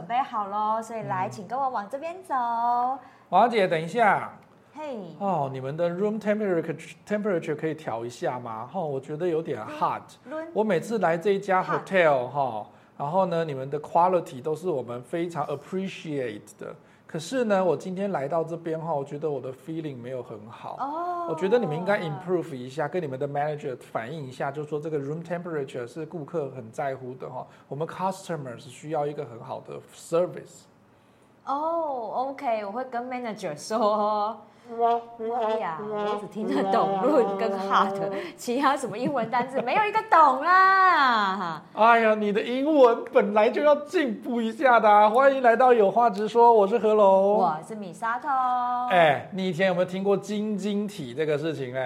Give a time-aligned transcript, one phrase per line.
[0.00, 2.34] 准备好喽，所以来，请跟我往这边走。
[3.28, 4.32] 王姐，等一下。
[4.72, 5.14] 嘿。
[5.18, 8.66] 哦，你们的 room temperature temperature 可以调一下吗？
[8.66, 10.00] 哈、哦，我觉得有点 hot。
[10.54, 12.66] 我每次来这一家 hotel 哈、哦，
[12.96, 16.74] 然后呢，你们的 quality 都是我们非常 appreciate 的。
[17.10, 20.76] 可是呢，我今天来到这边哈，我觉得我的 feeling 没有很好。
[20.78, 21.26] 哦。
[21.28, 27.44] 我觉得你们应该 improve 一下，跟你们的 manager 反映一下，就是说这个 room temperature 是顾客很在乎的哈。
[27.66, 30.62] 我们 customers 需要一个很好的 service。
[31.46, 34.40] 哦，OK，我会跟 manager 说。
[34.70, 37.92] 哎呀，我只听得懂 room 跟 hot，
[38.36, 41.60] 其他什么英文单字没有一个懂啦。
[41.74, 45.10] 哎呀，你的英文本来就要进步一下的啊。
[45.10, 48.28] 欢迎来到有话直说，我是何龙，我是米沙头。
[48.90, 51.80] 哎，你以前有没有听过晶晶体这个事情呢？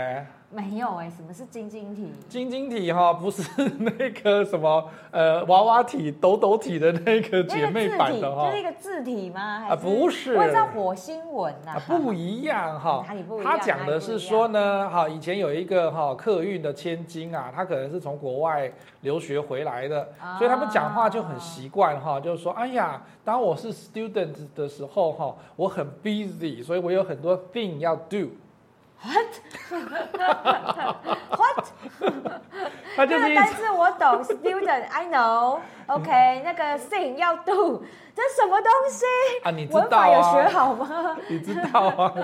[0.55, 2.13] 没有哎、欸，什么是晶晶体？
[2.29, 3.43] 晶晶体哈，不是
[3.81, 9.67] 那个什么呃娃娃体、抖抖体的那个姐妹版的哈，就是一个字体吗？
[9.69, 13.05] 啊，不是，我叫火星文呐、啊，不一样哈。
[13.09, 13.45] 哪里不一样？
[13.45, 28.29] 他讲的是说呢，哈，以前有一个哈客运的千金啊，他可能是从国外留学回来的，啊、所以他们讲话就很习惯哈，就是说，哎呀，当我是 student 的时候哈，我很 busy，所以我有很多 thing 要 do。
[29.05, 31.67] What？What？
[32.97, 37.83] 那个单词我懂，student，I know，OK，、okay, 那个 thing 要 do。
[38.17, 39.05] 这什么东西
[39.43, 39.51] 啊？
[39.51, 40.09] 你知道啊？
[40.09, 41.17] 有学好吗？
[41.29, 42.15] 你知道啊？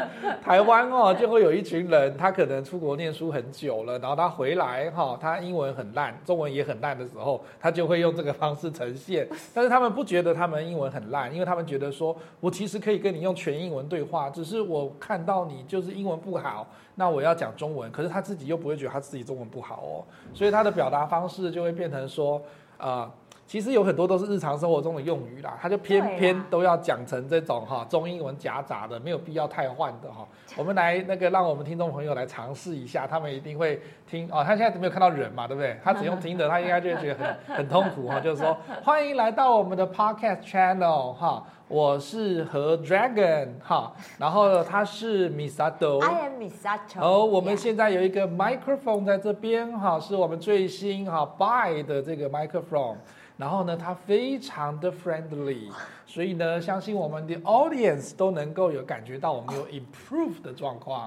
[0.41, 9.28] 台湾哦，就会有一群人，他可能出国念书很久了，然后他回来哈，他英文很烂，中文也很烂的时候，他就会用这个方式呈现。
[9.53, 17.91] 但是他们不觉得他们英文很烂，因为他们觉得说，我其实可以跟你用全英文对话，只是我看到你就是英文不好，那我要讲中文。
[17.91, 22.41] 可是他自己又不会觉得他自己中文不好哦，所以他的表达方式就会变成说，
[22.78, 23.12] 啊、呃。
[23.50, 30.25] 其实有很多都是日常生活中的用语啦，他就偏偏都要讲成这种哈中英文夹杂的，没有必要太换的哈。
[30.56, 34.44] 我们来那个让我们听众朋友来尝试一下，他们一定会听哦。
[34.44, 35.77] 他现在没有看到人嘛，对不对？
[35.83, 38.21] 他只用听的，他应该就会觉得很很痛苦哈。
[38.22, 47.00] 就是说，欢迎来到我们的 Podcast Channel 哈，我是和 Dragon 哈，然后他是 Misato，I am Misato。
[47.00, 52.94] 哦，我们现在有一个 microphone 在这边哈，是我们最新哈 buy 的这个 microphone。
[53.41, 55.71] 然后呢，他非常的 friendly，
[56.05, 61.06] 所以呢，相信我们的 audience 都能够有感觉到我们有 improve 的状况。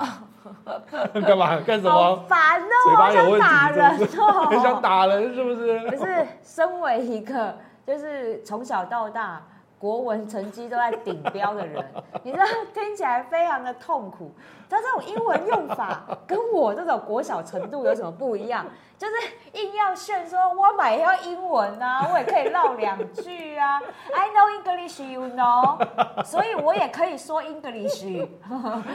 [1.13, 1.59] 干嘛？
[1.61, 1.91] 干什么？
[1.91, 2.65] 好烦哦！
[2.85, 4.21] 嘴巴有问题， 打人是不是？
[4.49, 5.79] 很想打人，是不是？
[5.91, 7.55] 可是，身为一个
[7.85, 9.39] 就是从小到大。
[9.83, 11.83] 国文成绩都在顶标的人，
[12.23, 14.31] 你知道听起来非常的痛苦。
[14.69, 18.65] 他这种英文用法跟我这种国小程度有什么不一样？
[18.97, 23.81] 就是硬要炫说，我买要英文啊， 我也可以唠两句啊。
[24.15, 25.77] I know English, you know，
[26.23, 28.27] 所以我也可以说 English，是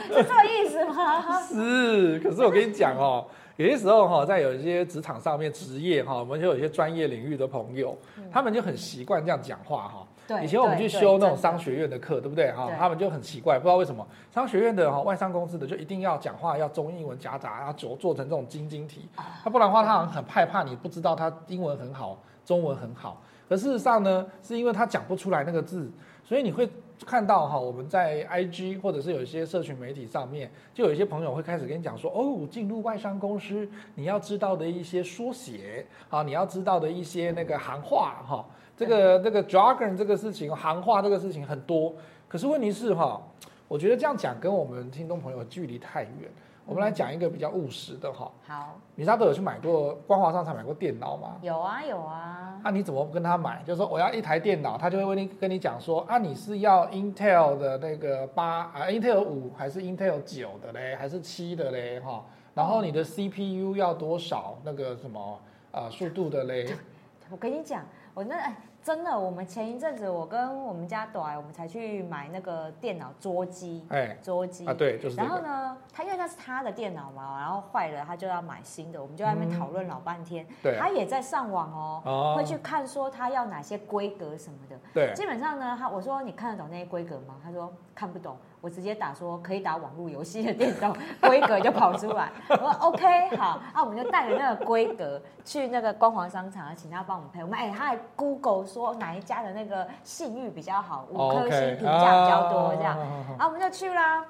[0.09, 1.39] 这个意思吗？
[1.39, 3.23] 是，可是我跟你讲哦，
[3.57, 7.95] 有些时候哈，在有一些职场上面职业哈，我们就有一些专业领域的朋友，
[8.31, 10.07] 他们就很习惯这样讲话哈。
[10.43, 12.69] 以前我们去修那种商学院的课，对，不对哈？
[12.77, 19.09] 他们就很奇怪，不知道为什么商学院的哈外商公司的就一定要讲话要中英文夹杂，然后做做成这种晶晶体。
[19.43, 23.21] 他不然的话，他好像很害怕你不知道他英文很好，中文很好。
[23.47, 25.91] 可事实上呢，是因为他讲不出来那个字，
[26.23, 26.69] 所以你会
[27.03, 38.45] 看到哈，我们在 IG 或者是有一些社群媒体上面，就有一些朋友会开始跟你讲说，哦，进入外商公司你要知道的一些缩写啊，你要知道的一些那个行话哈。
[38.79, 41.93] 这个 这个 jargon 这个事情，行话这个事情很多，
[42.27, 43.21] 可是问题是哈，
[43.67, 46.31] 我觉得这样讲跟我们听众朋友距离太远。
[46.65, 48.31] 我们来讲一个比较务实的哈。
[48.45, 51.37] 好，米沙都有去买过光华商场买过电脑吗？
[51.41, 52.59] 有啊有啊。
[52.63, 53.63] 那、啊、你怎么跟他买？
[53.65, 62.23] 就是说我要一台电脑，他就会问你跟你讲说啊，你是要 Intel 的那个八啊，Intel 五还是 Intel 九的嘞，还是七的嘞哈？
[62.53, 65.41] 然后你的 CPU 要多少那个什么
[65.71, 66.71] 啊速度的嘞？
[67.31, 67.83] 我跟你讲，
[68.13, 68.55] 我那哎。
[68.89, 75.15] 真的，我们前一阵子我跟我们家朵儿，我们才去买那个电脑桌机，哎，桌机啊，对，就是。
[75.15, 80.43] 然后呢，他因为那是他的电脑嘛，然后坏了，他就要买新的，我们就在那边讨论老半天。
[80.63, 80.75] 对。
[80.79, 81.71] 他也在上网
[82.03, 84.75] 哦，会去看说他要哪些规格什么的。
[84.91, 85.13] 对。
[85.13, 87.35] 基本上呢，他我说你看得懂那些规格吗？
[87.43, 88.35] 他说看不懂。
[88.61, 97.41] 我直接打说可以打网络游戏的电脑规格就跑出来，我说 OK 好，那我们就带着那个规格去那个光华商场，请他帮我们配。
[97.41, 102.97] 我们哎，他还 Google 说哪一家的那个信誉比较好，五颗星评价比较多这样，
[103.37, 104.25] 然后我们就去啦。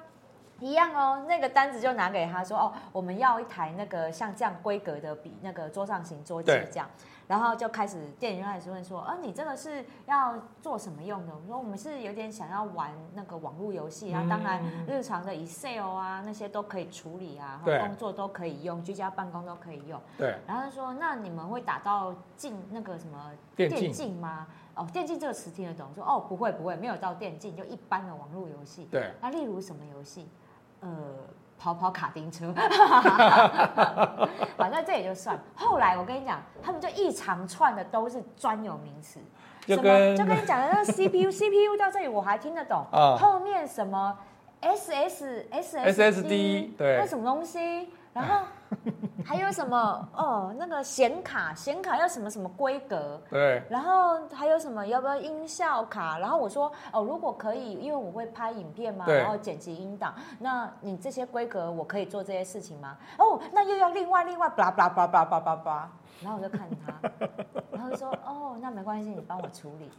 [0.61, 6.85] 一样哦，那个单子就拿给他说哦，我们要一台那个像这样规格的笔，那个桌上型桌机这样。
[7.29, 10.33] 然后就开始店员开始问说，啊，你这个是要
[10.63, 11.33] 做什么用的？
[11.35, 20.01] 我说我们是有点想要玩那个网络游戏然后，当然日常的 Excel 啊那些都可以处理啊，工作都可以用，居家办公都可以用。
[20.17, 20.39] 对。
[20.47, 24.47] 然后他说，那你们会打到进那个什么电竞吗？
[24.73, 25.87] 哦，电竞这个词听得懂？
[25.93, 28.85] 说哦，不会不会，没有到电竞，就一般的网络游戏。
[28.89, 29.11] 对。
[29.21, 30.27] 那例如什么游戏？
[30.79, 30.89] 呃。
[31.59, 32.53] 跑跑卡丁车，
[34.57, 35.37] 反正这也就算。
[35.53, 39.19] 后来我跟你讲，他们就一长串的都是专有名词，
[39.67, 44.17] 就跟就跟你讲的那个 CPU，CPU 到这里我还听得懂，啊、后面什么
[44.61, 47.89] SS，SSD，对，那什么东西？
[48.11, 48.45] 然后
[49.23, 50.53] 还有什么哦？
[50.57, 53.21] 那个显卡，显卡要什么什么规格？
[53.29, 53.61] 对。
[53.69, 54.85] 然后还有什么？
[54.85, 56.17] 要不要音效卡？
[56.17, 60.13] 然后我说哦，如果可以，因为我会拍影片嘛，然后剪辑音档。
[60.39, 62.97] 那你这些规格我可以做这些事情吗？
[63.17, 65.91] 哦，那又要另外另外巴拉巴拉巴拉巴拉巴拉。
[66.21, 67.09] 然后我就看他，
[67.71, 69.89] 然后就说哦，那没关系，你帮我处理。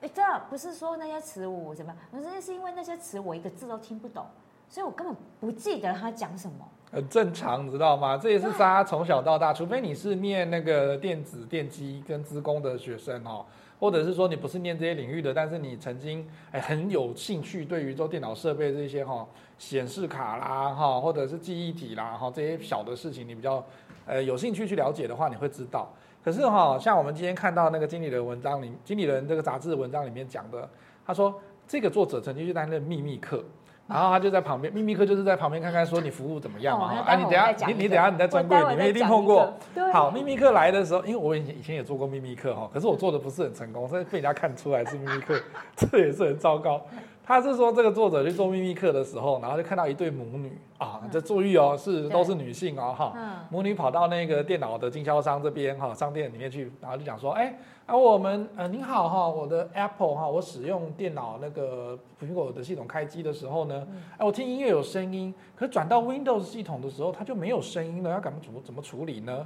[0.00, 2.22] 哎，这不是说那些词我怎么样？
[2.24, 4.26] 那是因为那些词我一个字都听不懂，
[4.68, 6.56] 所以我根本不记得他讲什么。
[6.90, 8.16] 很正常，你知道吗？
[8.16, 13.44] 这也是大家从小到大，除非你是念那个电子、电机跟资工的学生哦，
[13.78, 19.26] 或者是说你不是念这些领域的，但是你曾经哎很有兴趣，对于做电脑设备这些哈
[19.58, 23.62] 显示卡啦哈，或者是记忆体啦哈这些小的事情，你比较
[24.06, 25.86] 呃有兴趣去了解的话，你会知道。
[26.24, 30.66] 可是哈，像我们今天看到那个经理人文章里，经理人这个杂志文章里面讲的，
[31.06, 33.44] 他说这个作者曾经去担任秘密客。
[33.88, 36.92] 然后他就在旁边，秘密客就是在旁边看看，说你服务怎么样嘛？
[37.06, 39.50] 啊，你等下，你你等下你在专柜里面一定碰过。
[39.92, 45.40] 好，秘密客来的时候，因为我以前以前也做过秘密客哈，可是我做的不是很成功，所以被人家看出来是秘密客，
[45.74, 46.80] 这也是很糟糕。
[47.28, 53.12] 他是说这个作者去做秘密课的时候，然后就看到一对母女啊，这注意哦，是都是女性哦哈，
[53.50, 57.54] 母女跑到那个电脑的经销商这边哈，商店里面去，然后就讲说，哎，
[57.84, 63.86] 啊我们呃您好哈，我的 Apple 哈，我使用电脑那个苹果的系统开机的时候呢，
[64.16, 69.36] 哎我听音乐有声音，可是转到 Windows 系统的时候，它就没有声音了，要怎么怎么怎么处理呢？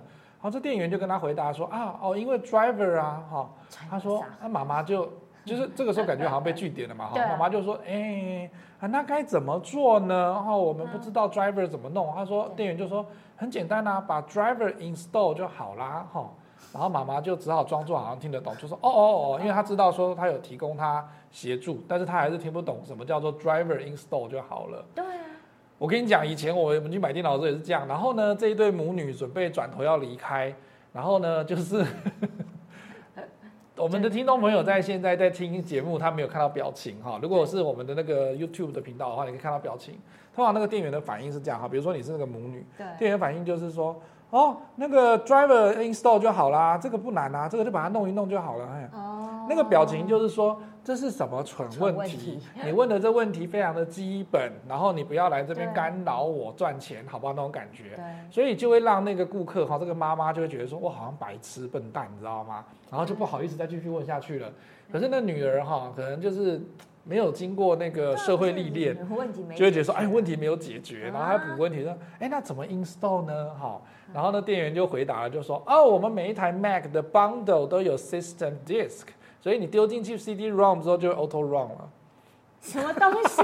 [0.41, 3.51] 然后这店员就跟他回答说啊哦，因为 Driver 啊哈，
[3.91, 5.11] 他说那妈妈就。
[5.45, 8.49] 就是这个时候感觉好像被据点了嘛哈，妈妈就说，哎，
[8.81, 10.15] 那该怎么做呢？
[10.15, 12.13] 然后我们不知道 driver 怎么弄。
[12.15, 13.05] 他说，店员就说
[13.37, 16.31] 很简单啊，把 driver install 就好啦哈。
[16.73, 24.85] 然后妈妈就只好装作好像听得懂，就说哦哦哦，因为他知道说他有提供他协助，但是他还是听不懂什么叫做 driver install 就好了。
[24.95, 25.25] 对啊，
[25.77, 27.87] 我跟你讲，以前我们去买电脑的时候也是这样。
[27.89, 30.55] 然后呢，这一对母女准备转头要离开，
[30.93, 31.85] 然后呢，就是。
[33.77, 37.19] 我们的听众朋友在现在在听节目，他没有看到表情哈。
[37.23, 39.99] 如果是我们的那个 YouTube 的频道的话，你可以看到表情。
[40.35, 42.65] 通常那个店员的反应是这样哈，比如说你是那个母女，
[42.99, 43.99] 店员反应就是说，
[44.33, 48.67] 哦，那个 driver install 就好啦，这个不难啊，这个就把它弄一弄就好了。
[48.75, 50.61] 哎，哦，那个表情就是说。
[50.85, 52.01] 这是什么蠢问题？
[52.01, 57.33] 问题你问的这问题非常的基本，然后你不要来这边干扰我赚钱，好不好？
[57.33, 62.65] 那种感觉，对，所以就会让那个顾客哈，这个妈妈就会觉得说，我好像白痴笨蛋，你知道吗？
[62.91, 64.51] 然后就不好意思再继续问下去了。
[64.91, 66.61] 可是那女儿哈，可能就是
[67.05, 68.97] 没有经过那个社会历练，
[69.55, 73.51] 就会觉得说，哎，问题没有解决，然后还补问题说，哎，那怎么 install 呢？
[73.51, 73.81] 哈，
[74.15, 79.07] 然后呢，店员就回答了，就说，哦，我们每一台 Mac 的 bundle 都有 system disk。
[79.41, 81.91] 所以你丢进去 CD-ROM 之后就 auto run 了。
[82.61, 83.43] 什么东西？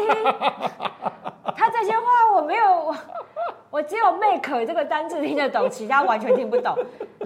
[1.57, 2.95] 他这些话我没有，
[3.69, 6.73] 我只有 make 这个单字听得懂，其他完全听不懂。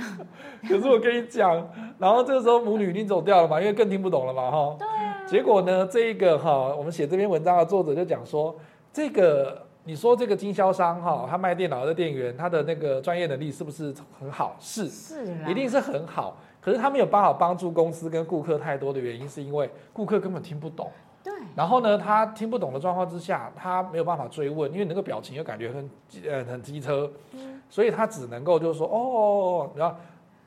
[0.66, 4.76] 可是我跟你讲，然后这个时候母女已经走掉了嘛，因为更听不懂了嘛，哈。
[4.78, 5.11] 对啊。
[5.32, 8.54] 结果呢，这一个哈，我们写这篇文章的作者就讲说，
[8.92, 14.54] 这个你说这个经销商哈，他卖电脑的店员，他的那个专业能力是不是很好？
[14.60, 16.36] 是，是，一定是很好。
[16.60, 20.92] 可是他没有办法帮助公司跟顾客太多的原因，是因为顾客根本听不懂。
[21.24, 21.32] 对。
[21.56, 25.90] 然后呢，他听不懂的状况之下，他没有办法追问，因为那个表情又感觉很
[26.28, 27.10] 呃很机车。
[27.32, 27.58] 嗯。
[27.70, 29.96] 所以他只能够就是说哦，然后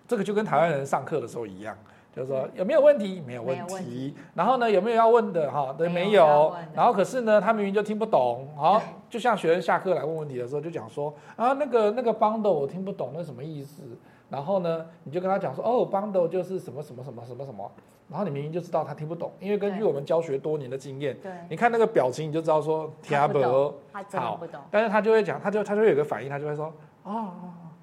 [0.08, 1.76] 这个就跟台湾人上课的时候一样，
[2.16, 3.22] 就是说有没有问题？
[3.26, 4.16] 没有问题。
[4.34, 5.52] 然后呢，有没有要问的？
[5.52, 6.54] 哈，对，没有。
[6.74, 8.48] 然后可是呢，他明明就听不懂。
[8.56, 13.84] 好，就像学生下课来问问题的时候，就讲说啊，那个那个 bundle 我听不懂，那什么意思？
[14.30, 17.70] 然后呢，你就跟他讲说，哦，bundle 就是什么什么什么什么什么，
[18.10, 27.30] 然后你明明就知道他听不懂，因为根据我们教学多年的经验，对，你看那个表情你就知道说听不懂，他真的不懂，但是他就会讲，他就他就会有个反应，他就会说，哦，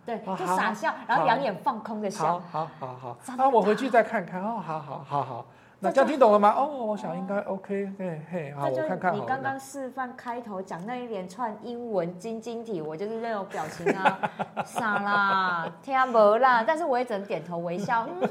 [0.04, 5.46] 对，就傻笑，然后两眼放空的笑，好好好好，那我回去再看看，哦，好好好好，
[5.84, 6.54] 那这样听懂了吗？
[6.56, 9.12] 哦，我想应该 OK，嘿嘿，好，我看看。
[9.16, 14.30] 你刚刚示范开头讲那一连串英文晶晶体，我就是那种表情啊，
[14.64, 18.28] 傻啦，听不啦，但是我也只能点头微笑， 嗯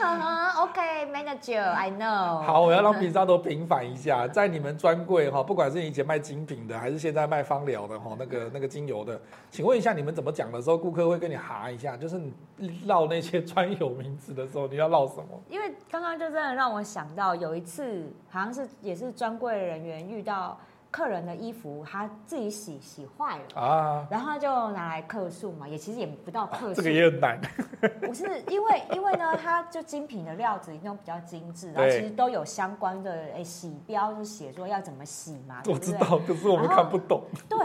[0.00, 2.40] 哼，好，OK，Manager，I know。
[2.40, 12.18] 好，我要让比萨都平反一下，在你们专柜哈，不管是以前卖精品的，还是现在卖芳疗的哈，那个那个精油的，请问一下，你们怎么讲的时候，顾客会跟你哈一下，就是
[12.56, 15.38] 你绕那些专有名词的时候，你要绕什么？
[15.50, 16.85] 因为刚刚就真的让我。
[16.86, 20.58] 想到有一次，好像是也是专柜人员遇到
[20.90, 27.38] 客人的衣服，他自己洗洗坏了啊，然后他就拿来客诉嘛，也其实也不到客诉，这个也很难。
[28.00, 35.60] 不是因为因为呢，它就精品的料子一定都比较精致，然后其实都有相关的哎洗标，就写说要怎么洗嘛。
[35.66, 37.22] 我知道，可是我们看不懂。
[37.48, 37.58] 对。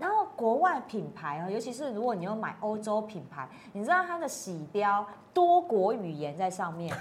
[0.00, 6.96] 然后国外品牌啊，尤其是如果你要买欧洲品牌，你知道它的洗标多国语言在上面，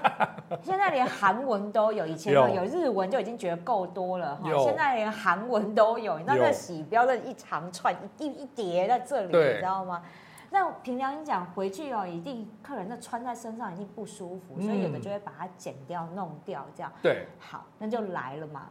[0.64, 10.02] 现在连韩文都有，以前有有日文就已经觉得够多了哈，现在连韩文都有，你知道那洗标的一长串一一叠在这里，你知道吗？
[10.50, 16.90] 那凭良心讲，回去哦，一定客人那穿在身上一定不舒服，所以有的就会把它剪掉弄掉这样。
[17.02, 18.70] 对，好，那就来了嘛。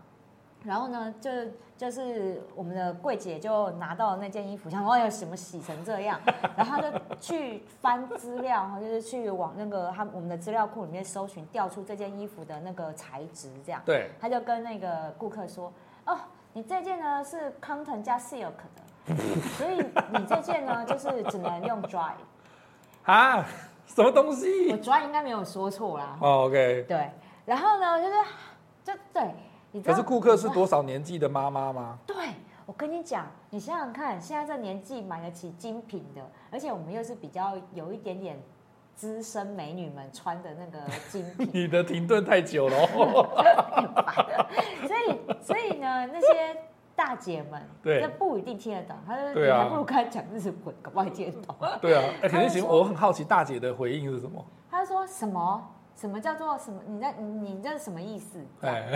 [0.67, 1.31] 然后呢，就
[1.77, 6.19] 就是我们的柜姐就拿到了那件衣服，想说有，什么洗成这样？
[6.57, 13.81] 然后她就去翻资料，就是去往那个他我们的资料库里面搜寻，调出这件衣服的那个材质，这样。
[13.85, 14.11] 对。
[14.19, 15.71] 她就跟那个顾客说
[16.05, 16.19] ：“哦，
[16.51, 19.15] 你这件呢是 cotton 加 silk 的，
[19.57, 19.77] 所以
[20.11, 22.11] 你这件呢就是只能用 dry。”
[23.05, 23.45] 啊？
[23.85, 24.69] 什么东西？
[24.69, 26.17] 我 dry 应该没有说错啦。
[26.19, 26.83] Oh, OK。
[26.89, 27.09] 对。
[27.45, 28.13] 然后呢，就是
[28.83, 29.33] 就对。
[29.83, 31.97] 可是顾客是多少年纪的妈妈吗？
[32.05, 32.15] 对，
[32.65, 38.39] 我跟你讲，你想想看，现在这年纪买得起精品的，而且我们又是比较有一点点
[38.95, 40.79] 资深美女们穿的那个
[41.09, 41.49] 精品。
[41.53, 42.87] 你的停顿太久了，
[44.87, 46.57] 所以所以呢，那些
[46.95, 48.95] 大姐们，对，那不一定听得懂。
[49.05, 51.55] 他说，你还不如跟他讲日文，搞不好听得懂。
[51.79, 52.65] 对啊，哎，肯定行。
[52.67, 54.43] 我很好奇大姐的回应是什么？
[54.69, 55.63] 她说什么？
[55.99, 56.79] 什么叫做什么？
[56.85, 58.39] 你在你你这是什么意思？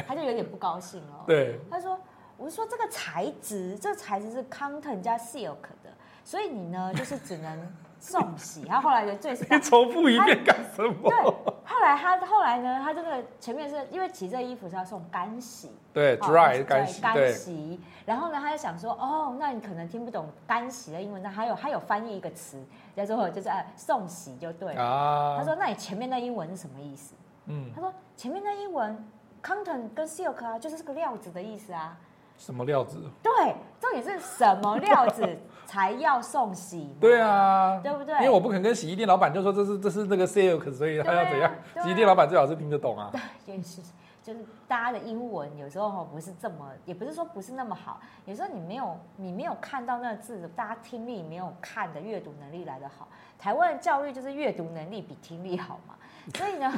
[0.07, 1.23] 他就有点不高兴了。
[1.25, 1.99] 对，他说
[2.37, 5.89] ：“我是说这个材质，这个材质是 cotton 加 silk 的，
[6.23, 11.09] 所以你呢就是只能送洗。”他后来就最 你重复一遍干什么？
[11.09, 11.23] 对，
[11.65, 17.79] 后来他后来呢，他这个前面是因为其实这衣服是要送干洗，对，dry 干洗，干洗。
[18.05, 22.63] 然后呢，他就想说：“哦，那你可能听不懂干洗的英文，那还有还有翻译一个词。”
[22.95, 24.83] 叫做就是哎送喜就对了。
[24.83, 27.13] 啊、他说：“那你前面那英文是什么意思？”
[27.47, 29.03] 嗯，他说：“前面那英文
[29.43, 31.97] content 跟 silk 啊，就是这个料子的意思啊。”
[32.37, 32.97] 什么料子？
[33.21, 33.31] 对，
[33.79, 36.95] 重点是什么料子才要送洗？
[36.99, 38.15] 对啊，对不对？
[38.15, 41.51] 因为我不肯跟洗衣店老板就说这是这是那个 silk，所以他要怎样？
[41.51, 43.11] 啊啊、洗衣店老板最好是听得懂啊。
[43.11, 43.81] 对，也是。
[44.23, 47.99] 就是大家的英文有时候不是这么，也不是说不是那么好。
[48.25, 53.07] 有时候你没有你没有看到那个字，大家听力没有看的阅读能力来得好。
[53.39, 55.95] 台湾的教育就是阅读能力比听力好嘛，
[56.35, 56.71] 所以呢，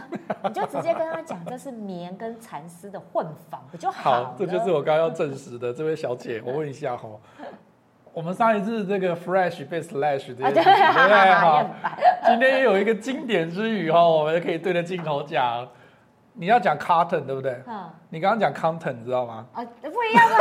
[0.43, 4.25] 你就直接跟他讲这是棉跟蚕丝的混纺不就好了？
[4.27, 5.73] 好，这就是我刚刚要证实的。
[5.73, 7.09] 这位小姐，我问一下哈，
[8.13, 11.33] 我们上一次这个 fresh 被 slash 这件事情，对不对？
[11.35, 11.69] 好，
[12.25, 15.67] 今天也有一个经典之语哈，我们可以对着镜头讲。
[16.33, 17.61] 你要讲 cotton 对不对？
[17.67, 17.89] 嗯。
[18.09, 19.45] 你刚刚讲 content 你知道吗？
[19.53, 20.35] 啊，不一样啊？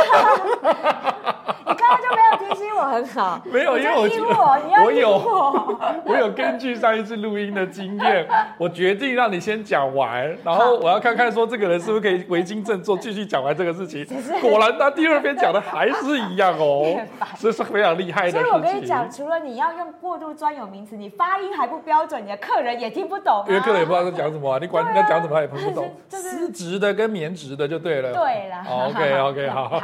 [1.65, 3.41] 你刚刚就没有提醒我很好。
[3.51, 5.09] 没有，因为我听我，我有，
[6.05, 14.05] 我有根据上一次录音的经验， 我决定让你先讲完，然后我要看看说这个人是不是可以为经振作，继续讲完这个事情。
[14.41, 16.99] 果然，他第二遍讲的还是一样哦，
[17.39, 18.31] 这是非常厉害的。
[18.31, 23.43] 所以我跟你讲，除了你要用过度专有名词，你发音还不标准，你的客人也听不懂。
[23.47, 25.91] 因为客人也不知道在讲什么啊，你管人家讲什么他也听不懂。
[26.09, 28.11] 丝质的跟棉质的就对了。
[28.13, 28.65] 对啦。
[28.69, 29.81] OK OK 好。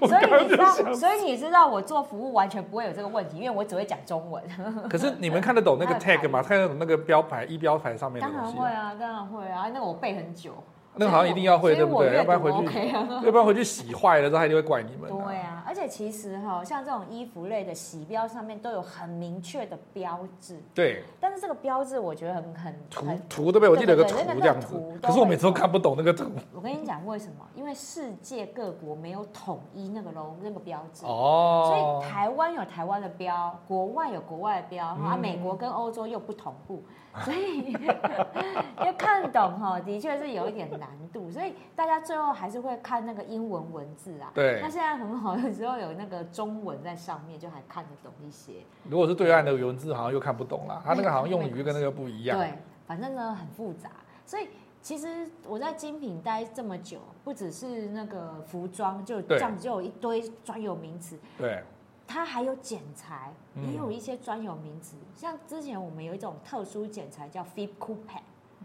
[0.00, 4.42] 所以你知道，所以你知道我做服务完全不会有这个问题，因为我只会讲中文。
[4.88, 6.42] 可是你们看得懂那个 tag 吗？
[6.42, 8.56] 看得懂那个标牌、一标牌上面的东西？
[8.56, 10.52] 当然会啊，当然会啊，那个我背很久。
[10.98, 12.16] 那个好像一定要会，对不对？
[12.16, 12.88] 要不然回去，
[13.22, 15.10] 要不然回去洗坏了之后，他一定会怪你们。
[15.10, 20.62] 对啊，而且其实哈，像这种衣服类的洗标上面都有很明确的标志。
[20.72, 21.02] 对。
[21.20, 23.68] 但是这个标志我觉得很很图图对不对？
[23.68, 24.80] 我记得有个图这样子。
[25.02, 26.30] 可是我每次都看不懂那个图。
[26.54, 27.44] 我跟你讲为什么？
[27.54, 31.04] 因为世界各国没有统一那个 logo 那个标志。
[31.04, 31.66] 哦。
[31.68, 36.84] 所以台湾有台湾的标，国外有国外的标，啊，美国跟欧洲又不同步。
[37.24, 37.72] 所以
[38.84, 44.30] 要看懂哈，的确是有一点难度，所以大家最后还是会看那个英文文字啊。
[44.34, 44.60] 对。
[44.60, 48.52] 那现在很好，有时候有那个中文在上面，就还看得懂一些。
[48.88, 50.82] 如果是对岸的文字，好像又看不懂了。
[50.84, 52.38] 他那个好像用语跟那个不一样。
[52.38, 52.52] 对，
[52.86, 53.90] 反正呢很复杂，
[54.26, 54.46] 所以。
[54.82, 61.18] 其实我在精品待这么久，不只是那个服装，就这样就有一堆专有名词。
[61.36, 61.60] 对，
[62.06, 63.34] 它还有剪裁，
[63.66, 64.96] 也有一些专有名词。
[65.00, 68.20] 嗯、像之前我们有一种特殊剪裁叫 Philippe Coupe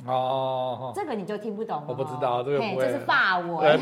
[0.06, 1.88] 哦，这个你就听不懂了。
[1.88, 3.80] 我不知道这个，这是法文。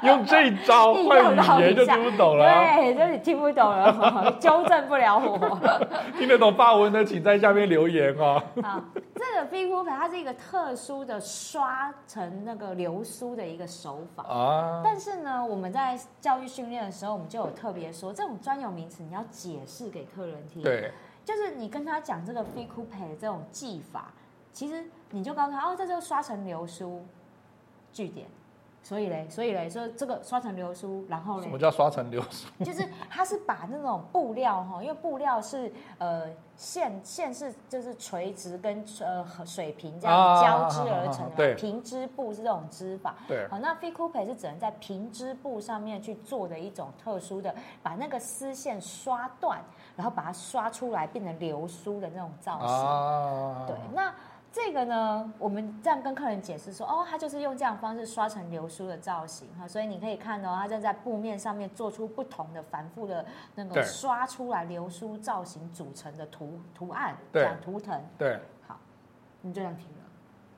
[0.06, 2.46] 用这一招换语言就听不懂了。
[2.46, 5.58] 对，就你听不懂了，纠正不了我。
[6.18, 8.42] 听得懂法文的，请在下面留言哦。
[8.62, 8.82] 好，
[9.14, 14.80] 这个 Philippe Coupe 它是一个特殊的刷成那个流苏的一个手法啊。
[14.84, 20.62] 但是呢，我们在教育训练的时候，我们就有特别说，这种专有名词你要解释给客人听。
[20.62, 20.90] 对。
[21.22, 24.06] 就是你跟他讲这个 Philippe Coupe 这种技法，
[24.52, 27.04] 其实你就告诉他哦，这就刷成流苏，
[27.92, 28.26] 据点。
[28.82, 32.48] 所以嘞，所以嘞，说这个刷成流苏，然后嘞，什么叫刷成流苏？
[32.64, 43.14] 就是它是把那种布料哈，因为布料是呃线线是就是垂直跟呃水平这样交织而成的，对，平织布是这种织法。
[43.28, 49.60] 对，好，那 Philippe Coupe 是只能在平织布上面去做的一种特殊的，把那个丝线刷断，
[49.94, 52.66] 然后把它刷出来变成流苏的那种造型。
[52.66, 54.12] 啊，对，那。
[54.52, 68.76] 这个呢，我们这样跟客人解释说，哦，他就是用这样方式刷成流苏的造型哈，所以你可以看到，他正在布面上面做出不同的反复的那个刷出来流苏造型组成的图图案，这样图腾，对，好，
[69.40, 69.86] 你就这样听。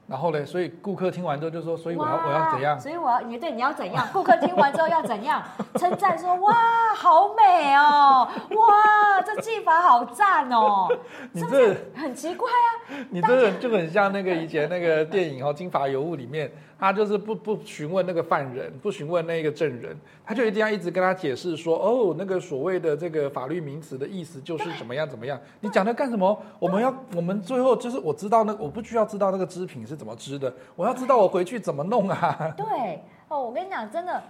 [0.09, 2.79] 然后呢，所以顾客听完之后就说：“所以我要我要怎样？
[2.79, 4.07] 所以我要你对你要怎样？
[4.13, 5.43] 顾客听完之后要怎样？
[5.77, 6.55] 称赞说：哇，
[6.95, 8.29] 好美哦！
[8.51, 10.89] 哇，这技法好赞哦！
[11.33, 12.99] 你这是是很奇怪啊！
[13.11, 16.51] 你这个就很像那个以前那个电影哦，《金发尤物》里面。”
[16.83, 19.97] 他就是不不询问那个犯人，不询问那个证人，
[20.27, 25.41] 他就一定要一直跟他解释说，哦，那个所谓的这个法律名词的意思就是怎么样怎么样。
[25.61, 26.37] 你讲它干什么？
[26.59, 32.53] 我们要我们最后就是我知道那，我不需要知道那个织品是怎么织的，我要知道我回去怎么弄啊。
[32.57, 34.21] 对哦，我跟你讲，真的。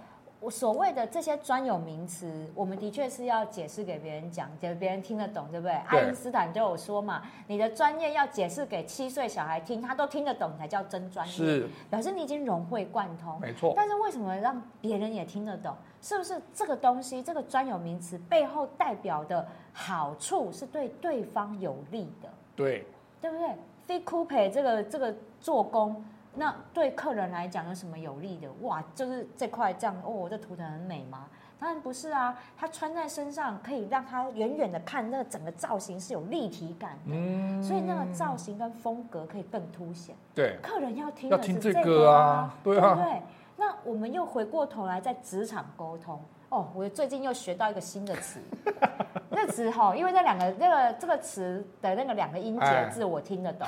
[0.43, 5.71] 我所谓的这些专有名词，我们的确是要解释给别人讲，给别人听得懂，对不对？
[5.89, 5.99] 对。
[5.99, 11.31] 爱因斯坦就有说嘛，你的专业要解释给七岁小孩听，他都听得懂，才叫真专业。
[11.31, 13.39] 是，表示你已经融会贯通。
[13.39, 13.71] 没错。
[13.73, 15.73] 但是为什么让别人也听得懂？
[16.01, 22.27] 是不是这个东西，这个专有名词背后代表的好处是对对方有利的？
[22.53, 22.85] 对。
[23.21, 23.47] 对不对
[23.87, 26.03] ？Philippe Coupe 这个这个做工。
[26.35, 28.47] 那对客人来讲有什么有利的？
[28.61, 31.27] 哇，就是这块这样哦，这图腾很美吗？
[31.59, 40.13] 当然不是啊，它穿在身上可以让它远远的看那个整个造型是有立体感的，嗯，所以那个造型跟风格可以更凸显。
[40.35, 43.21] 对，客人要听的是这个啊，对啊，对，对。
[43.55, 46.19] 那我们又回过头来在职场沟通
[46.53, 48.39] 哦，我最近又学到一个新的词，
[49.31, 53.67] 那词哈，因为那两个那个这个词的那个两个音节字我听得懂。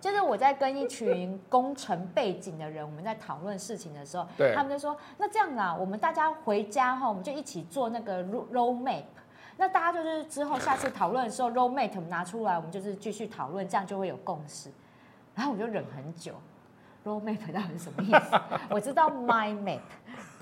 [0.00, 9.02] 就是我在跟一群工程背景的人，我们在讨论事情的时候，对，他们就说：“那这样啊，我们大家回家哈，我们就一起做那个 road map。
[9.56, 14.70] 那大家就是之后下次讨论的时候，road map 拿出来，我们就是继续讨论，这样就会有共识。”
[15.34, 16.32] 然后我就忍很久
[17.04, 18.40] ，road map 到底是什么意思？
[18.70, 19.80] 我知道 mind map。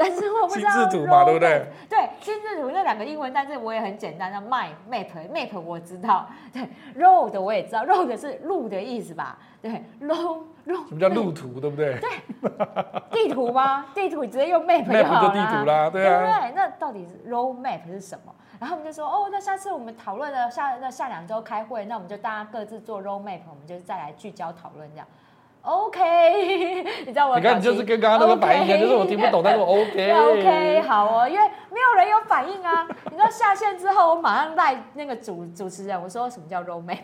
[0.03, 1.67] 但是我不知道，心智图嘛，对不对？
[1.89, 6.63] 对，心智图那两个英文，但是我也很简单叫 my map map 我知道， 对
[6.97, 9.39] ，road 我也知道，road 是路的意思吧？
[9.61, 11.99] 对，road road 什么叫路途，对不对？
[12.01, 12.09] 对，
[13.11, 13.87] 地图吗？
[13.95, 15.29] 地图直接用 map 就好了。
[15.29, 16.19] map 就地图啦，对啊。
[16.19, 16.53] 对不对？
[16.57, 18.35] 那到底是 road map 是什么？
[18.59, 25.07] 然后我们就说，哦，那下次我们讨论了下那下两周开会，那我们就大家各自做 road map，我们就再来聚焦讨论这样。
[25.62, 27.37] OK， 你知道我？
[27.37, 30.12] 你看，你就是跟刚刚那个反应一样，就是我听不懂，但是我 OK。
[30.12, 32.87] OK，好哦，因为没有人有反应啊。
[33.05, 36.99] 你知道下线之后，我马上带那个主主持人，我说什么叫 road map？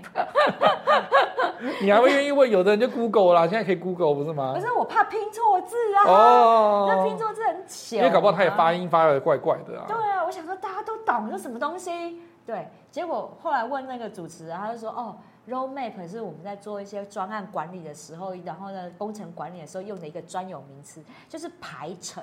[1.83, 2.51] 你还会愿意问？
[2.51, 4.53] 有的人就 Google 啦，现在可以 Google 不是吗？
[4.55, 6.11] 不是，我怕拼错字啊。
[6.11, 6.87] 哦。
[6.89, 7.97] 那拼错字很巧。
[7.97, 9.85] 因为搞不好他也发音发的怪怪的啊。
[9.87, 12.21] 对啊，我想说大家都懂这什么东西。
[12.47, 15.17] 对，结果后来问那个主持人，他就说哦。
[15.49, 22.23] Roadmap 是我们在做一些专案管理的时候，然后呢，工程管理的时候用的一个专有名词，就是排程。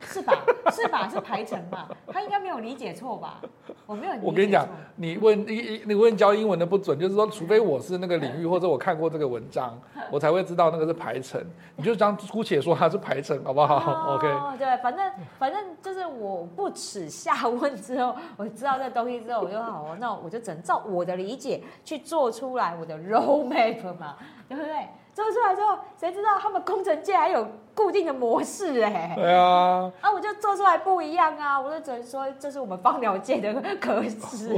[0.00, 0.34] 是吧？
[0.72, 1.08] 是吧？
[1.08, 1.88] 是排程嘛？
[2.08, 3.40] 他应该没有理解错吧？
[3.86, 4.12] 我没有。
[4.22, 9.78] 我跟你讲，你问你你问教英文的不准，就是说，除非我是那个领域，或者我看过这个文章，
[10.10, 11.40] 我才会知道那个是排程。
[11.76, 13.76] 你就这样姑且说它是排程，好不好？
[13.76, 14.58] 哦， OK。
[14.58, 24.16] 对，反正反正就是我不耻下问之后，我知道这东西之后，我就好哦，那我就只能照我的理解去做出来我的 roadmap 嘛，
[24.48, 24.88] 对不对？
[25.12, 29.12] 做出来之后，谁知道他们工程界还有固定的模式哎？
[29.16, 31.60] 对啊，啊，我就做出来不一样啊！
[31.60, 34.56] 我就只能说，这是我们芳疗界的可耻。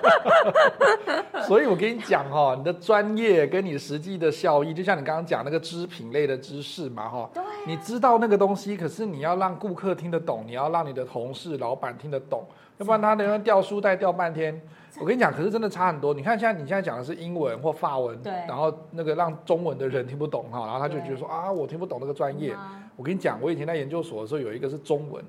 [1.46, 7.28] 所以我跟你讲哈，你的专业跟你实际的效益，就像你刚刚讲那个织品类的知识嘛哈。
[7.32, 7.42] 对。
[7.66, 12.44] 你知道那个东西，可是你要让顾客听得懂，你要让你的同事、老板听得懂，
[12.78, 14.60] 要不然他那边掉书袋掉半天。
[15.02, 16.14] 我跟你讲，可是真的差很多。
[16.14, 22.54] 你看，现在你现在讲的是英文或法文，对，然后那个让中文的人听不懂哈，然后他就觉得说啊，我听不懂那个专业。
[22.94, 25.20] 我跟你讲，我以前在研究所的时候，有一个是中文，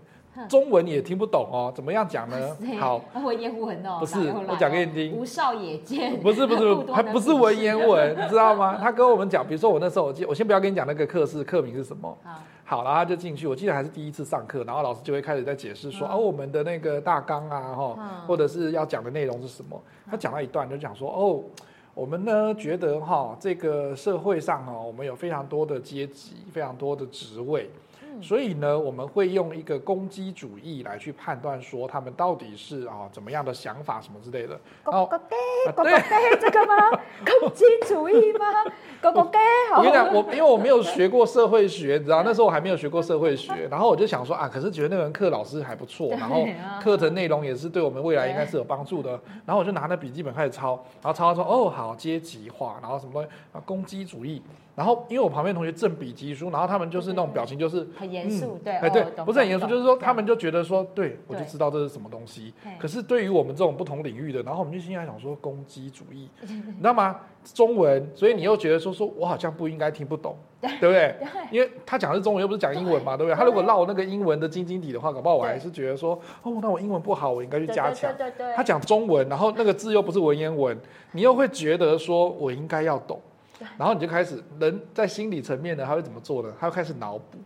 [0.49, 1.71] 中文也听不懂哦。
[1.75, 2.57] 怎么样讲呢？
[2.79, 3.97] 好，文言文哦。
[3.99, 4.17] 不是，
[4.47, 5.13] 我讲给你听。
[5.17, 6.19] 吴少也见。
[6.21, 8.77] 不是不是， 还不是文言文， 你知道吗？
[8.79, 12.17] 他跟我们讲，比如说我那时候，我记，我先不要跟你讲那个课是课名是什么。
[12.65, 13.45] 好，然后他就进去。
[13.45, 19.79] 我记得还是第一次上课，然后老师就会开始在解释说，哦，我们的那个大纲啊，哈，或者是要讲的内容是什么。
[20.09, 21.43] 他讲到一段就讲说，哦，
[21.93, 27.69] 我们呢觉得哈，这个社会上哈，我们有非常多的阶级，非常多的职位。
[28.21, 34.59] 所以呢，我们会用一个攻击主义来去判断说他们到底是啊怎么样的想法什么之类的。
[34.83, 36.99] 狗狗给，狗狗给这个吗？
[37.39, 38.45] 攻击主义吗？
[39.01, 39.37] 狗狗给。
[39.75, 46.45] 我跟你讲，我因为我没有学过社会学，你知道那时候我还没有学过社会学， 然后我就想说啊，可是觉得那门课老师还不错，然后
[46.81, 49.11] 课程内容也是对我们未来应该是有帮助的。
[49.45, 54.41] 然后我就拿那笔记本开始抄，然后抄抄说哦好阶级化，然后什么东西啊攻击主义。
[54.75, 62.51] 然后，因为我旁边同学正比疾书，然后他们就是那种表情，就是很严肃，对，哎，对，不是很严肃，就是说他们就觉得说，对，我就知道这是什么东西。
[62.79, 67.19] 可是对于我们这种不同领域的，然后我们就心里想说，攻击主义，你知道吗？
[67.53, 71.15] 中文，所以你又觉得说，说我好像不应该听不懂， 对不对？
[71.51, 73.35] 因为他讲的是中文，又不是讲英文嘛，对不对？
[73.35, 78.11] 他如果绕那个英文的晶晶体的话，搞不好我还是觉得说，哦，那我英文不好，我应该去加强。
[78.17, 78.55] 对对对。
[78.55, 80.75] 他讲中文，然后那个字又不是文言文，
[81.11, 83.21] 你又会觉得说我应该要懂。
[83.77, 86.53] 然后你就开始，人在心理层面呢，他会怎么做呢？
[86.59, 87.37] 他会开始脑补，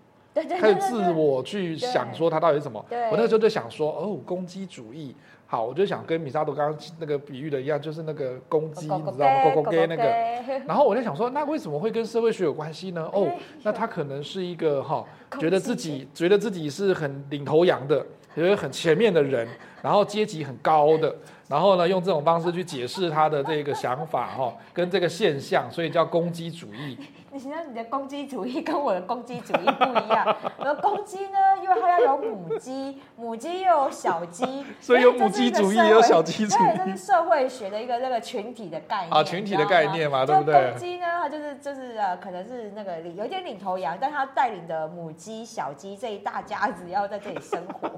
[0.60, 2.84] 开始自我去想说他到底是什么。
[2.90, 9.52] 我那个时候就想说，哦，攻击主义，好，我就想跟米沙多刚刚那个比喻的一样，就是那个攻击，你知道吗？
[9.54, 10.04] 攻击那个。
[10.68, 13.10] 然后我就想说，那为什么会跟社会学有关系呢？
[13.14, 13.30] 哦，
[13.64, 15.06] 那他可能是一个哈，
[15.40, 19.48] 觉得自己觉得自己是很领头羊的，觉得很前面的人，
[19.82, 21.16] 然后阶级很高的。
[21.48, 26.98] 然后呢，用这种方式去解释他的这个想法哈，跟这个现象，所以叫攻击主义。
[27.32, 30.36] 你现在你的攻击主义跟我的攻击主义不一样。
[30.58, 36.58] 我的攻击呢，因为它要有母鸡，母鸡又有小鸡，所以有母鸡主义，也有小鸡主义。
[36.58, 40.72] 对，这是社会学的一个那个群体的概念啊，群体的概念嘛，对不对？
[40.72, 47.90] 攻击呢，它就是就是呃，可能是那个有一点领头羊，但他带领的母鸡、小鸡这一大家子要在这里生活。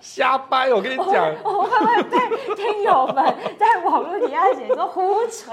[0.00, 0.72] 瞎掰！
[0.72, 3.16] 我跟你讲，我会不会被听友们
[3.58, 5.52] 在网络底下写说胡扯？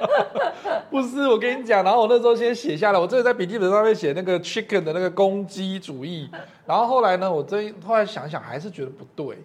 [0.90, 6.30] 不是，我跟你讲，然后我那时候先写下来，我真的在笔记本上面写那个 chicken 的那个攻击主义，
[6.66, 9.38] 然后后来呢，我真后来想想还是觉得不对。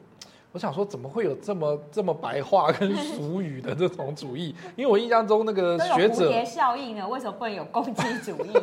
[0.56, 4.56] 我想说，怎么会有这么这么白话跟俗语的这种主义？
[4.78, 8.54] 因为我印象中那个学者效应呢，为什么不能有攻击主义？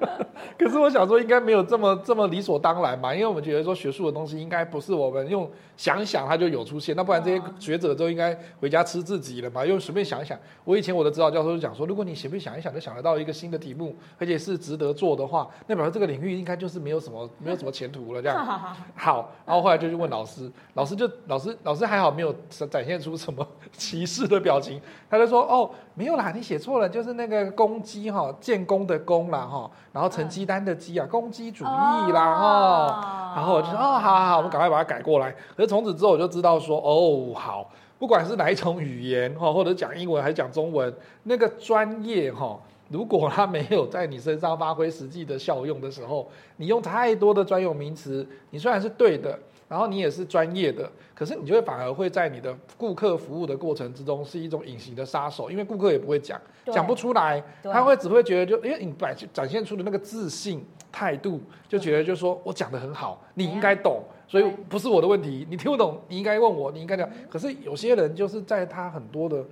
[0.58, 3.14] 可是我想说，应该没有这么这么理所当然嘛？
[3.14, 9.64] 因为我们觉得说学术的东西应该不是我们用想想它就有出现，那不然这些学者都应该回家吃自己了嘛？
[9.64, 10.38] 又随便想一想。
[10.64, 18.20] 我以前我的指导教授就讲说，如果你随便想一想就想得到一个新的题目，而且是值得做的话，那表示这个领域应该就是没有什么没有什么前途了。
[18.20, 18.44] 这样
[18.94, 21.08] 好，然后后来就去问老师，老师就。
[21.30, 22.34] 老师，老师还好没有
[22.68, 49.38] 展现出什么歧视的表情， 他就说：“哦，没有啦，你写错了，就是那个攻击哈，建功的功啦哈，然后成绩单的鸡啊，攻击主义啦哈。”然后我就说：“哦，好好好，我们赶快把它改过来。”可是从此之后我就知道说：“哦，好，不管是哪一种语言哈，或者讲英文还是讲中文，那个专业哈，如果它没有在你身上发挥实际的效用的时候，你用太多的专有名词，你虽然是对的。”
[49.70, 56.40] 然后你也是专业的，可是你就会反而会在你的顾客服务的过程之中是一种隐形的杀手，因为顾客也不会讲，
[56.72, 67.08] 讲不出来，他会只会觉得就因为你展展现出的那个自信态度，就觉得就说我讲的很好，你应该懂，所以不是我的问题，你听不懂，你应该问我，你应该讲。
[67.28, 69.44] 可是有些人就是在他很多的。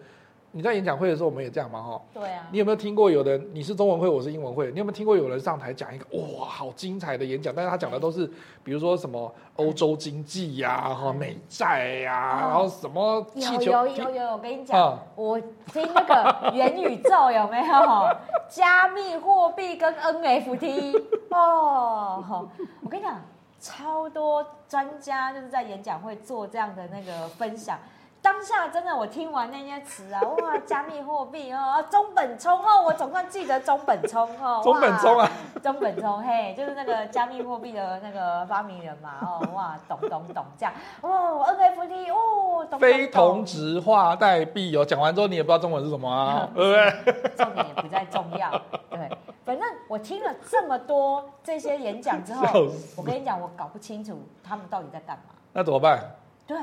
[0.53, 2.01] 你在演讲会的时候，我们也这样嘛，哈。
[2.15, 2.47] 对啊。
[2.51, 3.49] 你有没有听过有人？
[3.53, 4.71] 你是中文会，我是英文会。
[4.73, 7.55] 你有没有听过有人上台讲一个哇，好精彩的演讲？
[7.55, 8.27] 但是他讲的都是，
[8.65, 13.71] 比如说什么欧洲经济呀、啊，哈，美债呀、啊，然后什么气球。
[13.73, 18.09] 有有有有，我跟你讲，我听那个元宇宙有没有？
[18.49, 22.49] 加密货币跟 NFT 哦，
[22.83, 23.21] 我跟你讲，
[23.61, 27.79] 超多专家就是在演讲会做这样的那个分享。
[28.21, 35.31] 当下真的，我听完那些词啊， 哇，加密货币哦，中本聪哦，我总算记得中本聪哦， 中本聪啊，
[35.63, 47.31] 中本聪嘿，就是那个加密货币的那个发明人嘛，哦，哇，懂懂懂这样，哦，NFT 哦，非同质化代币哦，讲完之后你也不知道中文是什么啊，对不对？
[47.37, 48.51] 重点也不再重要，
[48.91, 49.09] 对，
[49.45, 56.01] 反正我听了这么多这些演讲之后，我跟你讲，我搞不清楚他们到底在干嘛，那怎么办？
[56.47, 56.57] 对。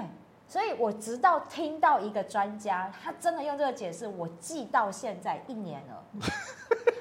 [0.47, 6.03] 所以我直到听到一个专家，他真的用这个解释，我记到现在一年了。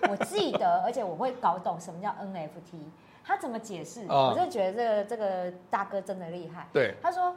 [0.11, 2.78] 我记得，而且我会搞懂什么叫 NFT，
[3.24, 4.07] 他怎么解释？
[4.09, 6.66] 我就觉得这个这个大哥真的厉害。
[6.72, 7.35] 对，他说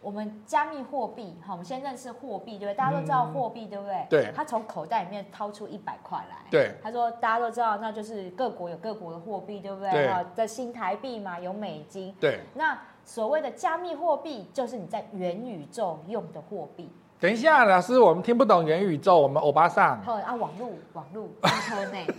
[0.00, 2.74] 我们加密货币，好，我们先认识货币，对不对？
[2.74, 4.06] 大家都知道货币，对不对？
[4.10, 4.32] 对。
[4.34, 6.36] 他从口袋里面掏出一百块来。
[6.50, 6.74] 对。
[6.82, 10.06] 他说大家都知道，那就是各国有各国的货币，对不对？
[10.06, 12.12] 啊，在新台币嘛，有美金。
[12.20, 12.40] 对。
[12.54, 12.76] 那
[13.10, 16.88] 所谓的加密货币，就是你在元宇宙用的货币。
[17.18, 20.00] 等一下，老师，我们听不懂元宇宙，我们欧巴上。
[20.02, 21.26] 好啊，网络，网络，
[21.66, 22.06] 车内。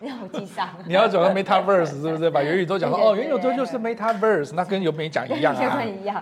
[0.00, 0.70] 你要记上。
[0.84, 2.28] 你要讲到 Metaverse 是不是？
[2.28, 5.84] 把元宇宙讲到哦，元宇宙就是 Metaverse，那跟有没讲一样啊？
[5.84, 6.20] 一样。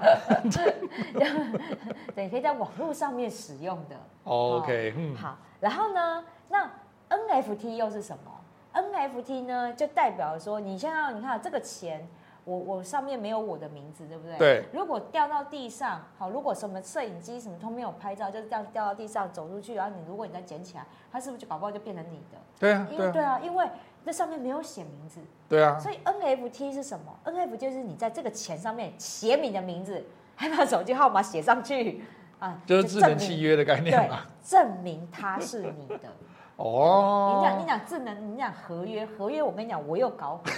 [2.14, 3.96] 对，可以在网络上面使用的。
[4.24, 5.16] OK，嗯。
[5.16, 6.70] 好，然后呢，那
[7.08, 8.30] NFT 又是什么
[8.74, 12.06] ？NFT 呢，就代表说，你现在你看这个钱。
[12.44, 14.36] 我我上面没有我的名字，对不对？
[14.38, 14.64] 对。
[14.72, 22.38] 如果掉到地上，好，如果什么摄影机什么都没有拍照，就是掉掉到地上走出去，然后你如果你再捡起来，它是不是就宝宝就变成你的？
[22.58, 23.66] 对啊，因为对啊，因为
[24.04, 25.20] 那上面没有写名字。
[25.48, 25.78] 对啊。
[25.78, 32.02] 所以 NFT 是什么？NFT 就是你在这个钱上面写你的名字，还把手机号码写上去
[32.40, 36.08] 啊，就是智能契约的概念嘛，对，证明它是你的。
[36.56, 37.38] 哦。
[37.38, 40.52] 你讲你讲智能，你讲合约，合约我跟你讲，我又搞混。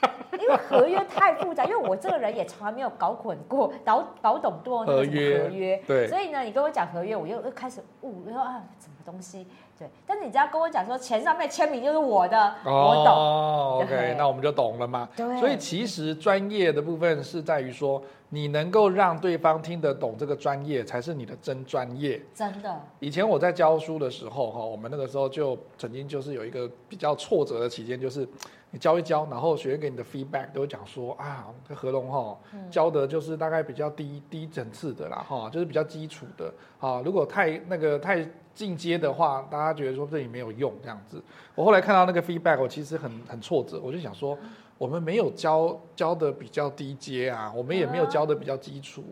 [0.40, 9.46] 因为合约太复杂，因为我这个人也从来没有搞混过，搞搞懂多那个什么合约，对，所以呢，你跟我讲合约，我又又开始悟，我说啊，什么东西？
[9.80, 13.06] 对，但是你只要跟我讲说钱上面签名就是我的，哦、我懂。
[13.06, 15.08] 哦，OK，那我们就懂了嘛。
[15.16, 22.20] 对，所以其实专业的部分是在于说，你能够让对方听得懂这个专业，才是你的真专业。
[22.34, 22.78] 真的。
[22.98, 28.28] 以前我在教书的时候，哈，我们那个时候就曾经就是有一个比较挫折的期间，就是。
[28.72, 32.38] 你教一教，然后学员给你的 feedback 都会讲说啊，这合龙哈
[32.70, 37.02] 教的就是大概比较低低层次的啦哈，就是比较基础的啊。
[37.04, 38.24] 如果太那个太
[38.60, 41.22] 进阶的话，大家觉得说这里没有用这样子。
[41.54, 44.36] 我后来看到那个 feedback，我其实很很挫折，我就想说，
[44.80, 49.04] 我们没有教教的比较低阶啊，我们也没有教的比较基础。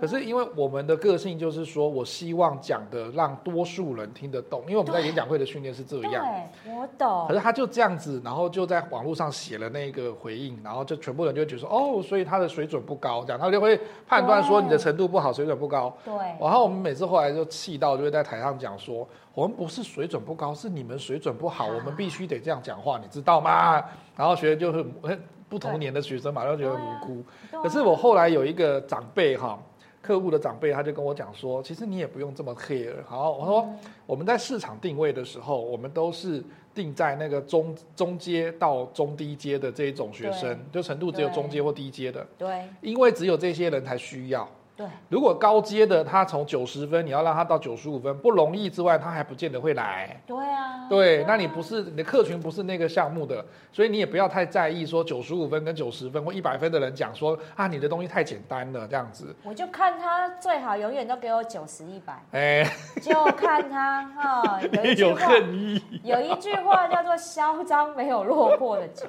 [0.00, 6.24] 可是因为我们的个性就是说，我希望讲的让多数人听得懂，因为我们在演讲会的训练是这样。
[6.64, 7.26] 对，我懂。
[7.26, 15.92] 可是他就这样子，然后就在网络上写了那个回应，然后就全部人就会觉得说，哦，所以他的水准不高，这样他就会判断说你的程度不好，水准不高。
[16.04, 16.14] 对。
[16.40, 23.84] 然后我们每次后来就气到，就会在台上讲说，我们不是水准不高，是你们水准不好，我们必须得这样讲话，你知道吗？
[24.16, 27.22] 然后学员就会很 不同年的学生嘛，就觉得很无辜。
[27.62, 29.58] 可是我后来有一个长辈哈。
[30.02, 32.94] 客户的长辈他就跟我讲说，其实你也不用这么 care。
[33.08, 33.68] 好，我说
[34.06, 36.40] 我们在市场定位的时候，我们都是
[36.72, 42.24] 定在那个中中阶到中低阶的这一种学生，就程度只有中阶或低阶的。
[42.38, 44.48] 对，因为只有这些人才需要。
[44.76, 50.20] 对，如果高阶的他从九十分，你要让他到九十五分不容易之外，他还不见得会来。
[50.26, 59.34] 对啊，对，那你不是你的客群不是那个项目的，所以你也不要太在意说九十五分跟九十分或一百分的人讲说啊，你的东西太简单了这样子。
[59.44, 65.32] 我就看他最好永远都给我九十一百，哎， 就看他哈，有一句话，
[66.04, 69.06] 有一句话叫做嚣张没有落魄的酒，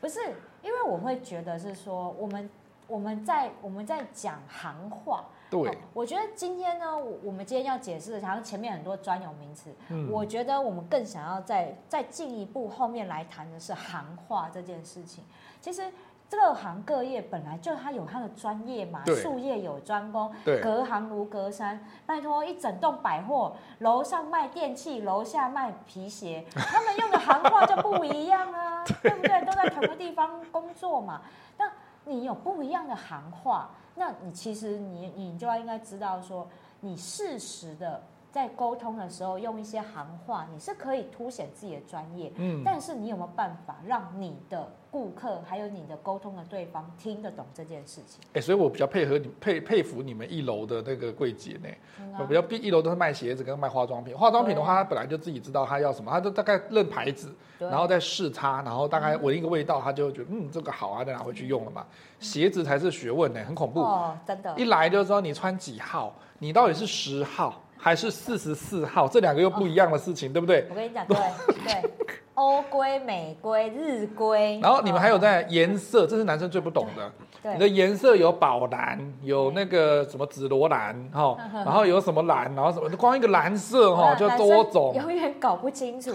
[0.00, 0.20] 不是，
[0.62, 2.48] 因为我会觉得是说我们。
[2.88, 15.22] 我们在我们在讲行话，对、哦，我觉得今天呢，我们今天要解释的，好像前面很多专有名词，嗯，我觉得我们更想要再再进一步后面来谈的是行话这件事情。
[15.60, 15.92] 其实
[16.30, 21.84] 各行各业本来就它有它的专业嘛，术业有专攻，隔行如隔山。
[22.06, 29.44] 拜托，一整栋百货，楼上卖电器，楼下卖皮鞋， 他们用的行话就不一样啊，对，对不对？
[29.44, 31.20] 都在同个地方工作嘛，
[31.58, 31.70] 那。
[32.08, 36.48] 你有不一样的行话，那你其实你你就要应该知道说，
[36.80, 48.20] 你适时的在沟通的时候用一些行话，你是可以凸显自己的专业，嗯，但是你有没有办法让你的顾客还有你的沟通的对方听得懂这件事情？
[48.28, 51.68] 哎、欸，所以我比较配合你佩佩服你们一楼的那个柜姐呢，
[52.00, 61.86] 嗯啊、我比较一楼都是卖鞋子跟卖化妆品，化妆品的话，他本来就自己知道他要什么，他就大概认牌子，然后再试擦，然后大概闻一个味道，他就会觉得嗯这个好啊，再拿回去用了嘛。
[62.20, 63.80] 鞋子才是学问呢，很恐怖。
[63.80, 67.62] 哦，真的，一来就知道你穿几号，你到底是十号。
[67.78, 70.66] 还是四十四号，这两个又不一样的事情，哦、对不对？
[70.68, 71.16] 我跟你讲，对
[71.64, 71.90] 对，
[72.34, 74.58] 欧规、美规、日规。
[74.62, 77.10] 然后你们还有在颜色，这是男生最不懂的。
[77.40, 86.12] 对，你的颜色有宝蓝，有那个什么紫罗兰，哈， 然后有什么蓝，然后什么，光一个蓝色哈 就多种，永远搞不清楚，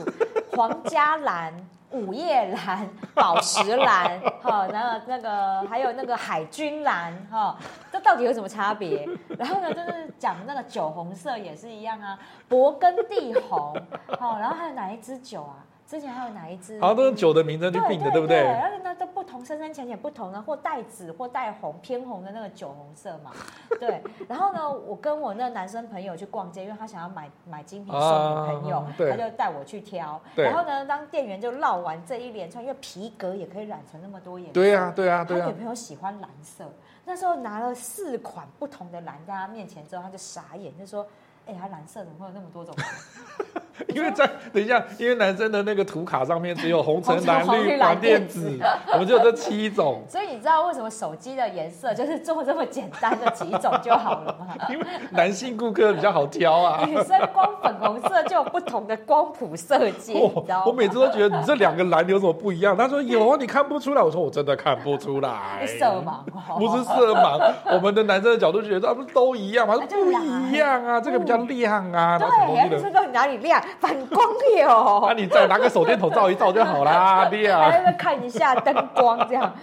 [0.51, 1.53] 皇家蓝。
[1.93, 7.55] 午夜蓝、宝石蓝， 哈，然后那个还有那个海军蓝，哈，
[7.91, 9.07] 这到底有什么差别？
[9.37, 12.17] 然后呢，就是讲那个酒红色也是一样啊，
[12.49, 13.75] 勃艮第红，
[14.19, 15.61] 好，然后还有哪一支酒啊？
[15.85, 16.79] 之前还有哪一支？
[16.79, 18.41] 好像都是酒的名称去定的，对不对？
[18.41, 23.31] 而且那都不同，深深浅浅不同的，或带紫或带红，偏红的那个酒红色嘛。
[23.79, 24.01] 对。
[24.27, 30.19] 然后呢，我跟我那个男生朋友去逛街，因为他想要买买精品送女朋友，他就带我去挑。
[30.35, 34.53] 然后呢，当店员就绕完这一连串，因为皮革也可以染成那么多颜色。
[34.53, 35.45] 对呀，对呀，对呀。
[35.45, 36.65] 他女朋友喜欢蓝色，
[37.05, 41.05] 那时候拿了四款不同的蓝在他面前之后，他就傻眼，就说
[41.45, 42.73] ：“哎，他蓝色怎么会有那么多种？”
[43.93, 48.59] 因为在等一下，因为男生的那个图卡上面只有红橙蓝绿黄靛紫，
[48.93, 50.03] 我们就有这七种。
[50.09, 54.47] 所以你知道为什么手机的颜色就是做这么简单的几种就好了吗？
[54.69, 56.83] 因为男性顾客比较好挑啊。
[56.85, 60.63] 女生光粉红色就有不同的光谱色阶，你知道吗？
[60.67, 62.77] 我每次都觉得你这两个蓝有什么不一样？
[62.77, 64.01] 他说有啊，你看不出来。
[64.03, 65.65] 我说我真的看不出来。
[65.65, 66.23] 色盲？
[66.59, 69.75] 不是色盲，我们的男生的角度觉得啊，不是都一样吗？
[69.77, 72.19] 不一样啊，这个比较亮啊。
[72.19, 73.62] 对，这个哪里亮？
[73.79, 74.21] 反光。
[74.61, 77.69] 那、 啊、你再拿个手电筒照一照就好啦， 对啊。
[77.69, 79.53] 还要看一下灯光这样，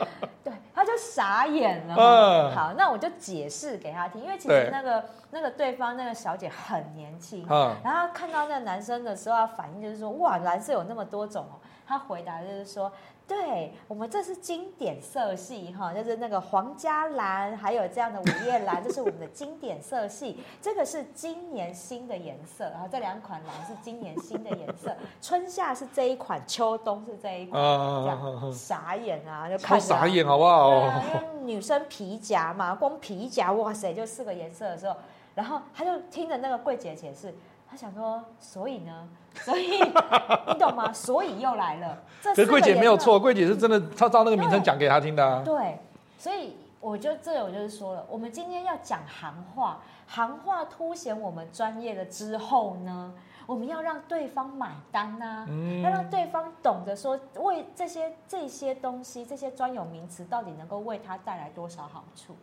[0.43, 1.95] 对，他就傻眼了。
[1.97, 11.57] 嗯，好，那我就解释给他听，因为其实那个那个对方那个小姐很年轻，嗯，然后看到那个男生的时候，他反应就是说，哇，蓝色有那么多种哦。
[11.87, 12.91] 他回答就是说。
[13.31, 20.37] 对，我们这是经典色系哈，就是那个皇家蓝，还有这样的午夜蓝，这是我们的经典色系。
[20.61, 24.93] 这个是今年新的颜色，然后这两款蓝是今年新的颜色。
[25.23, 27.63] 春夏是这一款，秋冬是这一款，
[28.03, 30.71] 这样傻眼啊，就看傻眼好不好？
[30.71, 34.97] 啊， 因为女生皮夹嘛，光皮夹哇塞就四个颜色的时候，
[35.37, 37.33] 然后他就听着那个柜姐解释。
[37.71, 39.09] 他想说，所以呢，
[39.45, 40.93] 所以你懂吗？
[40.93, 42.03] 所以又来了。
[42.21, 45.43] 这可是柜姐没有错，柜姐是真的，她照那个名称讲给他听的啊。
[45.45, 45.79] 对，
[46.19, 49.79] 所以我就这我就是说了，我们今天要讲行话，
[50.09, 53.15] 行话凸显我们专业的之后呢，
[53.47, 62.35] 我们要让对方买单呐、啊，嗯、要让对方懂得说，为这些这些东西，这些专有名词到底能够为他带来多少好处。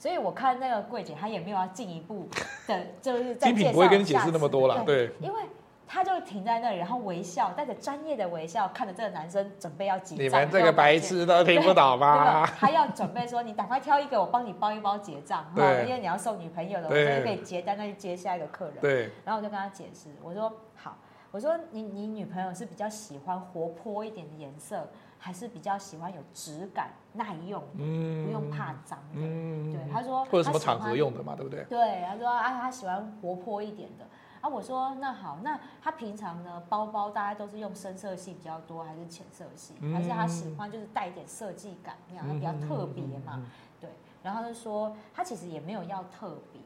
[0.00, 2.26] 所以我看那个柜姐，她也没有要进一步
[2.66, 3.36] 的，就是。
[3.36, 5.12] 精品不会跟你解释那么多了，对。
[5.20, 5.42] 因为
[5.86, 10.24] 她就停在那里，然后微笑，带着专业的微笑看着这个男生准备要结账。
[10.24, 12.46] 你们这个白痴都听不懂吗？
[12.46, 15.84] 他要准备说：“你赶快挑一个，我帮你包一包结账。”对。
[15.86, 18.76] 因为你要送女朋友的，我就可以结单，再去接下一个客人。
[18.80, 19.10] 对。
[19.22, 20.96] 然后我就跟他解释，我说：“好，
[21.30, 24.88] 我说你你女朋友是比较喜欢活泼一点的颜色。”
[25.22, 29.20] 还是比较喜欢有质感、耐用，嗯，不用怕脏的。
[29.20, 31.62] 嗯，对，他说或者什么场合用的嘛，对不对？
[31.64, 34.06] 对，他说啊，他喜欢活泼一点的。
[34.40, 39.74] 啊，我说那好，那他平常呢，包包大概都是用深色系比较多，还是浅色系？
[39.80, 43.44] 嗯、还是他喜欢就是带一点设计感，那样他比较特别嘛？
[43.78, 43.90] 对。
[44.22, 46.60] 然后他就说，他其实也没有要特别，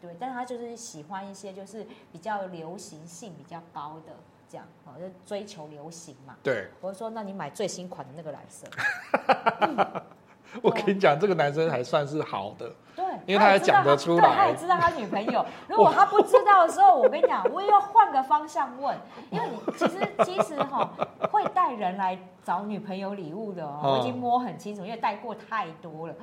[0.00, 4.12] 对，但是他就是喜欢一些就是比较流行性比较高的。
[4.50, 6.34] 这样哦，就追求流行嘛。
[6.42, 8.66] 对，我就说，那你买最新款的那个蓝色。
[10.60, 12.68] 我跟你讲，这个男生还算是好的。
[12.96, 14.34] 对，因为他还讲得出来。
[14.34, 15.46] 他也知道他女朋友。
[15.68, 18.96] 如果他不知道的时候，我跟你讲，我也要换个方向问，
[19.30, 20.90] 因为你其实其实哈
[21.30, 26.14] 会带人来找女朋友礼物的哦，我已经摸很清楚，因为带过太多了。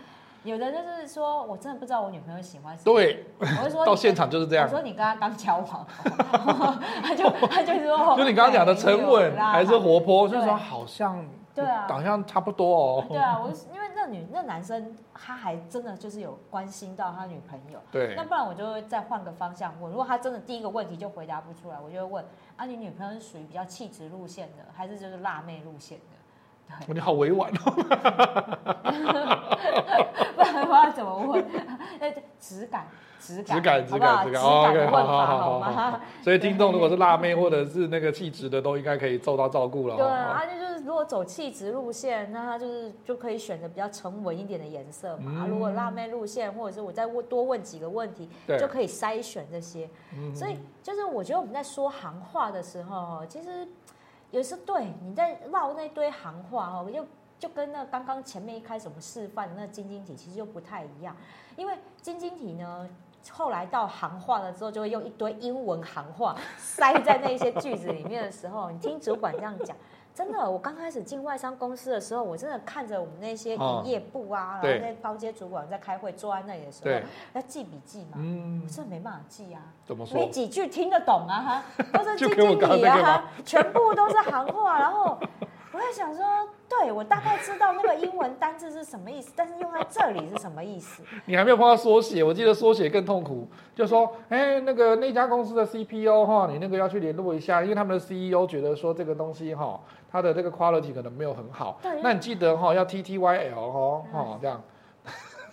[0.43, 2.93] 有的就是说，我真的不知道我女朋友喜欢什么。
[2.93, 4.65] 对，我就说 到现场就是这样。
[4.65, 5.85] 我说你跟他刚交往，
[7.03, 13.05] 他就他就说， 就你刚刚讲的沉稳还是活泼，就是说好像对啊，好像差不多哦。
[13.09, 17.79] 对啊，我因为那女那男生他还真的就是有关心到他女朋友。
[17.91, 19.91] 对，那不然我就会再换个方向问。
[19.91, 26.03] 如果他真的第一个问题就回答不出来，我就会问啊，你女朋友是属于比较气质路线的，还是就是辣妹路线的？
[26.93, 27.73] 你好委婉哦。
[30.37, 31.45] 不然我要怎么问？
[31.99, 32.87] 那质感。
[33.19, 35.99] 质感，质感，质感，OK，好好好好。
[36.21, 39.97] 所以听众如果是辣妹或者是那个气质的，都应该可以受到照顾了。
[39.97, 45.45] 对，而且就是如果走气质路线，那他就是就可以选择比较沉稳一点的颜色嘛。
[45.49, 48.29] 如果辣妹路线，或者是我再问多问几个问题，
[48.59, 49.89] 就可以筛选这些。
[50.33, 53.67] 所以就是我觉得我们在说行话的时候，其实
[54.29, 57.03] 也是对你在绕那堆行话哦，就
[57.39, 61.15] 就跟那刚刚前面一开始我们示范的那晶晶体其实就不太一样，
[61.55, 62.87] 因为晶晶体呢。
[63.31, 69.75] 后来到行话了之后，就会用一堆英文行话塞在那些句子里面的时候，你听主管这样讲，
[70.15, 80.17] 真的，我刚开始进外商公司的时候，我真的看着我们那些营业部啊，然后那高阶主管在开会坐在那里的时候，要记笔记嘛，嗯，我真的没办法记啊，怎么说？
[80.17, 85.19] 没几句听得懂啊，哈，都是晶晶体啊，哈，全部都是行话，然后。
[85.77, 86.25] 我在想说，
[86.67, 91.03] 对，我大概知道那个英文单字是什么意思，但是用在这里是什么意思？
[91.25, 93.47] 你还没有碰到缩写，我记得缩写更痛苦。
[93.75, 99.79] 就说，哎，那个那家公司的 CPO 哈，你那个要去联络一下，因为他们的 CEO 觉得说这个东西哈，
[100.11, 101.79] 它的这个 quality 可能没有很好。
[102.01, 104.59] 那你记得哈，要 TTYL 哈，哈这样，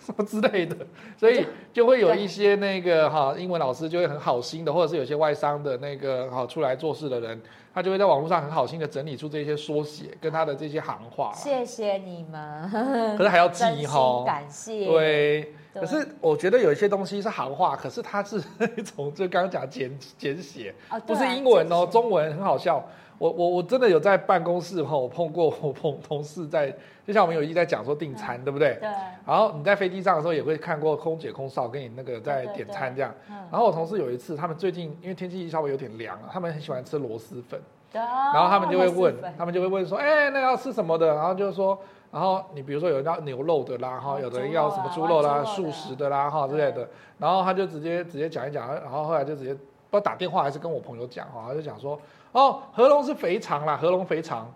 [0.05, 0.75] 什么之类的，
[1.17, 7.41] 所以就会有一些那个哈英文老师就会很好心的，或者是有些外商的那个哈出来做事的人。
[7.73, 11.33] 他就会在网络上很好心的整理出这些缩写跟他的这些行话。
[11.35, 14.85] 谢谢你们，可是还要 记哈，感谢。
[14.85, 18.41] 对，可是我觉得有一些东西是行话，可是它是
[18.77, 20.73] 一种就刚刚讲简简写，
[21.05, 22.81] 不是英文哦，中文很好笑。
[23.17, 26.69] 我我我真的有在办公室哈，我碰过我碰同事在，
[27.05, 28.75] 就像我们有一在讲说订餐，对不对？
[28.81, 28.89] 对。
[29.25, 33.13] 然后你在飞机上的时候也会看过空姐空少跟你那个在点餐这样。
[33.49, 37.59] 然后我同事有一次，他们最近因为天气稍微有点凉了，他们很喜欢吃螺蛳粉。
[37.93, 41.07] 然后他们就会问，他们就会问说，哎，那要吃什么的？
[41.15, 41.79] 然后就是说，
[42.11, 46.85] 然后你比如说有人要牛肉的啦，哈，有的人要什么猪肉啦、素食的啦，哈之类的。
[47.17, 51.97] 然后他就直接直接讲一讲，然后后来就直接不知道打电话还是跟我朋友讲哈，他就讲说。
[52.35, 54.53] 哦，合龙是肥肠啦，合龙肥肠。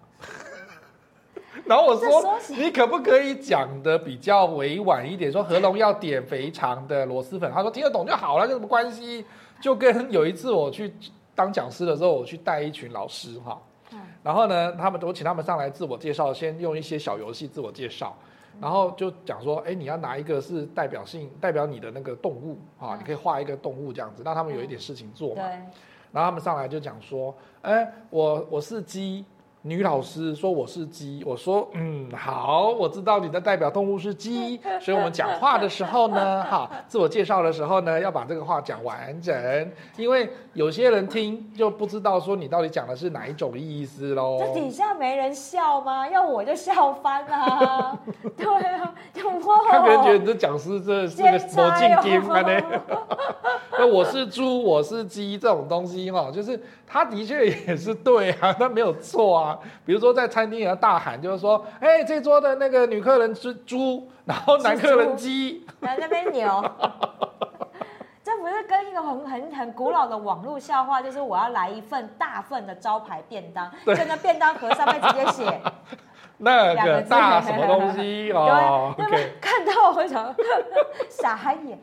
[1.65, 7.49] 然后我说，你可不可以讲的比较委婉一点，说合龙要点肥肠的螺蛳粉？
[7.53, 9.25] 他说听得懂就好了，有什么关系？
[9.61, 10.93] 就跟有一次我去
[11.33, 13.57] 当讲师的时候，我去带一群老师哈，
[14.21, 18.13] 然后呢，他们都请他们上来自我介绍，先用一些小游戏自我介绍，
[18.59, 25.43] 然后就讲说，哎，你要拿一个是代表性代表你的那个动物啊，你可以画一个动物这样子，让他们有一点事情做嘛。
[26.11, 29.25] 然后他们上来就讲说，哎，我我是鸡。
[29.61, 44.37] 女老师说我是鸡，我说嗯好，我知道你的代表动物是鸡，所以我们讲话的时候呢，哈，自我介绍的时候呢，要把这个话讲完整，因为有些人听就不知道说你到底讲的是哪一种意思喽。
[44.39, 46.07] 这底下没人笑吗？
[46.07, 47.99] 要我就笑翻了。
[48.37, 49.29] 对啊，就
[49.69, 52.21] 看别人觉得你这讲师这是个魔镜。
[53.79, 59.57] 那我是猪，我是鸡这种东西哈，就是他的确也是对啊，他没有错啊。
[59.85, 66.61] 比如说在餐厅也要大喊，就是说，哎，这桌的那个女客人是猪，然后男客人鸡，来那边牛。
[68.21, 75.61] 这不是跟一个很很很古老的网络笑话，就是我要来一份大份的招牌便当，就那便当盒上面直接写
[76.39, 78.93] 那个大什么东西 哦。
[78.97, 80.35] 对，对看到我想
[81.09, 81.79] 傻眼。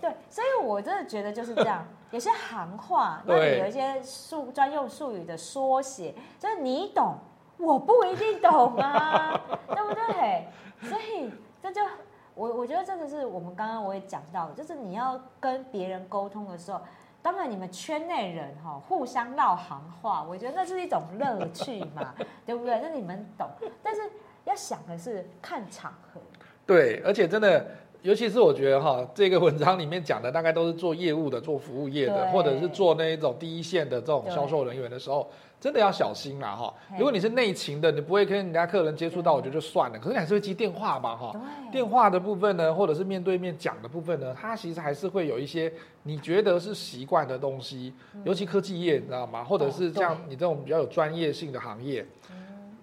[0.00, 1.84] 对，所以我真的觉得就是这样。
[2.10, 7.16] 有些行话，那里有一些术专用术语的缩写，就是你懂，
[7.58, 10.46] 我不一定懂啊， 对不对？
[10.88, 11.80] 所以这就
[12.36, 16.80] 我我觉得这个是我们刚刚我也讲到的，就是你要跟别人沟通的时候，
[17.24, 22.14] 当然你们圈内人哈互相唠行话，我觉得那是一种乐趣嘛，
[22.44, 22.78] 对不对？
[22.82, 23.48] 那你们懂，
[23.82, 24.02] 但是
[24.44, 26.20] 要想的是看场合。
[26.66, 27.66] 对，而且真的。
[28.04, 35.26] 尤其是我觉得哈，这个文章里面讲的大概都是做业务的、做服务业的，或者是做那一种第一线的这种销售人员的时候，
[35.58, 36.74] 真的要小心啦哈。
[36.98, 39.98] 如果你是内勤的，你不会跟人家客人接触到，我觉得就算了。
[39.98, 41.32] 可是你还是会接电话吧哈。
[41.72, 47.94] 电话的部分呢，或者是面对面讲的部分呢，它其实还是会有一些你觉得是习惯的东西。
[48.24, 49.42] 尤其科技业，你知道吗？
[49.42, 52.06] 或者是像你这种比较有专业性的行业，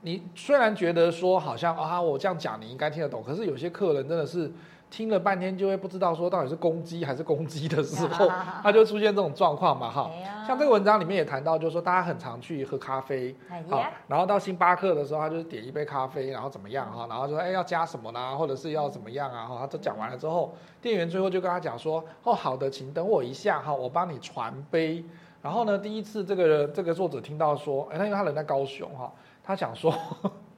[0.02, 4.52] 你虽然觉得说好像啊，我这样讲你应该听得懂，可是有些客人真的是。
[4.92, 8.28] 听了半天就会不知道说到底是公鸡还是公鸡的时候，
[8.62, 10.12] 它就出现这种状况嘛哈。
[10.46, 13.34] 像这个文章里面也谈到，就是说大家很常去喝咖啡，
[13.70, 25.04] 好，然后到星巴克的时候，他就是点一杯咖啡，然后怎么样哈，然后就说哎要加什么呢，或者是要怎么样啊哈，他都讲完了之后，店员最后就跟他讲说哦好的，请等我一下哈，我帮你传杯。
[25.42, 29.10] 然后呢，第一次这个这个作者听到说，哎，因为他人在高雄哈，
[29.42, 29.94] 他想说。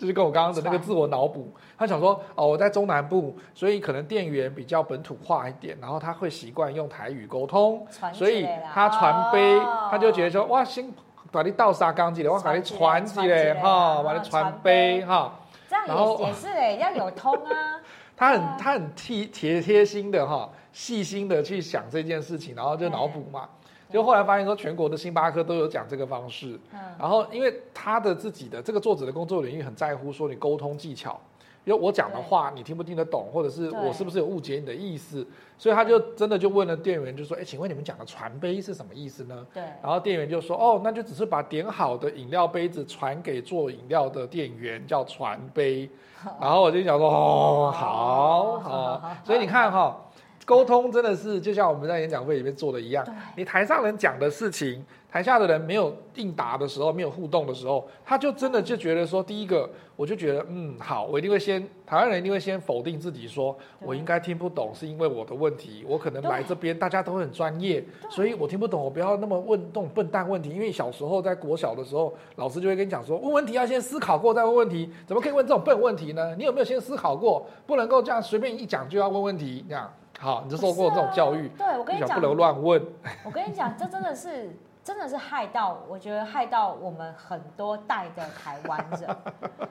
[0.04, 9.58] 就是跟我刚刚的那个自我脑补，他想说哦，我在中南部，所以可能店员比较本土化一点，然后他会习惯用台语沟通，所以他传杯，
[9.90, 10.92] 他就觉得说哇，先
[11.32, 15.40] 把你倒沙缸进来，我把你传起来哈，把你传杯哈。
[15.70, 17.80] 这样也也是哎，要有通啊。
[18.18, 23.48] 他很他很贴贴贴心的哈，细心的去想这件事情，然后就脑补嘛。
[23.94, 26.60] 就后来发现说，全国的星巴克都有讲这个方式。
[26.74, 31.20] 嗯，然后因为他的自己的这个作者的工作领域很在乎说你沟通技巧，
[31.64, 35.26] 因为我讲的话你听不听得懂，或者是我是不是有误解你的意思，
[35.60, 39.62] 所以他就真的就问了店员，就说：“哎，请问你们讲的传杯是什么意思呢？”对。
[39.82, 45.88] 然后店员就说：“哦，那就只是把点好的饮料杯子传给做饮料的店员，叫传杯。
[46.42, 49.02] ”然后我就想说：“哦，好好。
[49.24, 50.00] ”所以你看哈。
[50.46, 53.06] 沟通真的是就像我们在演讲会里面做的一样，
[53.38, 76.36] 你台上人讲的事情，台下的人没有应答的时候，没有互动的时候，他就真的就觉得说，第一个我就觉得，嗯，好，我一定会先，台湾人一定会先否定自己说，说我应该听不懂是因为我的问题，我可能来这边大家都很专业，所以我听不懂，我不要那么问这种笨蛋问题，因为小时候在国小的时候，老师就会跟你讲说，问问题要先思考过再问问题，怎么可以问这种笨问题呢？
[76.36, 77.48] 你有没有先思考过？
[77.66, 79.90] 不能够这样随便一讲就要问问题，这样。
[80.20, 82.82] 好，你就受过这种教育，啊、对我跟你讲，不能乱问。
[83.24, 89.18] 我跟你讲，这真的是，真的是害到，我觉得害到我们很多代的台湾人。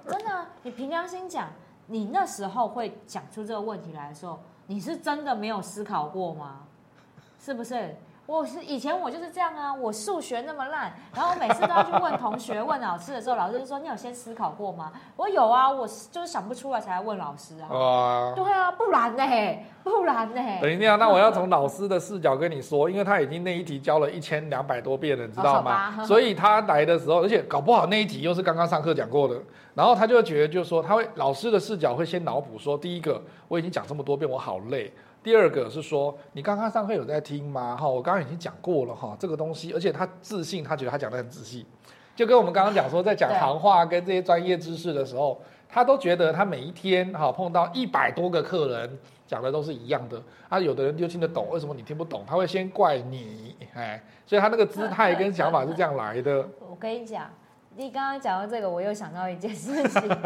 [0.09, 1.49] 真的，你凭良心讲，
[1.86, 6.61] 你那时候会讲出这个问题来的时候，你是真的没有思考过吗？
[7.38, 7.97] 是不是？
[8.24, 17.66] 我是以前我就是这样啊，我数学那么烂，然后每次都要去问同学、问老师的时候，老师就说：“你有先思考过吗？”我有啊，我就是想不出来才来问老师啊。
[17.70, 19.24] 哇，对啊，不然呢？
[19.82, 20.40] 不然呢？
[20.62, 26.04] 等一下，那我要从老师的视角跟你说，因为他已经那一题教了一千两百多遍了，你知道吗？
[26.04, 29.34] 所以他来的时候，而且搞不好那一题又是刚刚上课讲过的，
[29.74, 34.92] 然后他就会觉得，就是说他会老师的视角会先脑补说：第一个，我已经讲这么多遍，我好累。
[35.22, 37.76] 第二个是说，你刚刚上课有在听吗？
[37.76, 41.64] 哈，我刚刚已经讲过了哈，这个东西，而且他自信，他觉得他讲的很仔细，
[42.16, 52.24] 就跟我们刚刚讲说，在讲行话跟这些专业知识的时候，他都觉得他每一天哈碰到一百多个客人讲的都是一样的，啊，有的人就听得懂，为什么你听不懂？
[52.26, 56.44] 他会先怪你，哎，所以他那个姿态跟想法是这样来的。
[56.68, 57.30] 我跟你讲，
[57.76, 60.02] 你刚刚讲到这个，我又想到一件事情。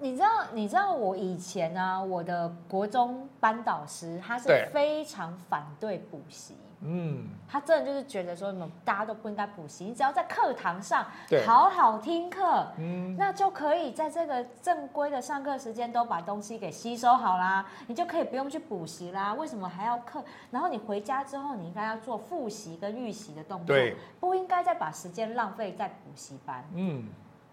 [0.00, 11.06] 你知道，你知道我以前呢、啊，我的国中班导师他是非常反对补习，嗯，他真的就是觉得说，你们大家都不应该补习，你只要在课堂上
[11.46, 19.34] 好好听课，嗯，那就可以在这个正规的上课时间都把东西给吸收好啦，你就可以不用去补习啦。
[19.34, 20.24] 为什么还要课？
[20.50, 27.06] 然后你回家之后，你应该要做复习跟预习的动作，对，不应该再把时间浪费在补习班，嗯。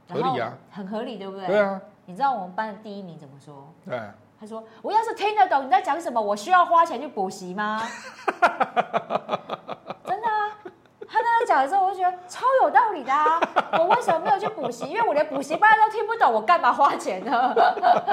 [0.09, 1.47] 合理啊，很合理，对不对？
[1.47, 1.81] 对啊。
[2.07, 3.71] 你知道我们班的第一名怎么说？
[3.85, 3.99] 对。
[4.39, 7.81] 他说：“我要是听得懂你在讲什么，我需要花钱去补习吗？”
[10.05, 10.53] 真的啊。
[11.09, 13.39] 他那样讲的时候，我就觉得超有道理的啊。
[13.79, 14.85] 我为什么没有去补习？
[14.87, 17.53] 因为我连补习班都听不懂，我干嘛花钱呢？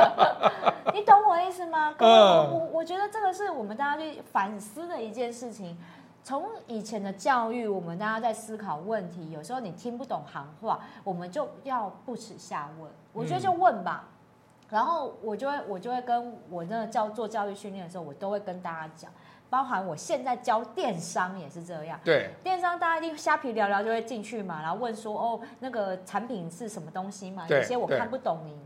[0.94, 1.94] 你懂我的意思吗？
[1.98, 2.50] 嗯。
[2.50, 5.76] 我我觉得这个是我们大家去反思的一件事情。
[6.24, 12.90] 从以前的教育，我们大家在思考问题，有时候你听不懂行话，我们就要不耻下问。
[13.12, 19.12] 我觉得就问吧，嗯、然后我就会我就会跟我那个教做教育训练的时候，我都会跟大家讲，
[19.50, 22.00] 包含我现在教电商也是这样。
[22.02, 27.46] 对，电商大家一定虾皮聊聊就会进去嘛，然后问说哦，那个产品是什么东西嘛？
[27.50, 28.58] 有些我看不懂你，你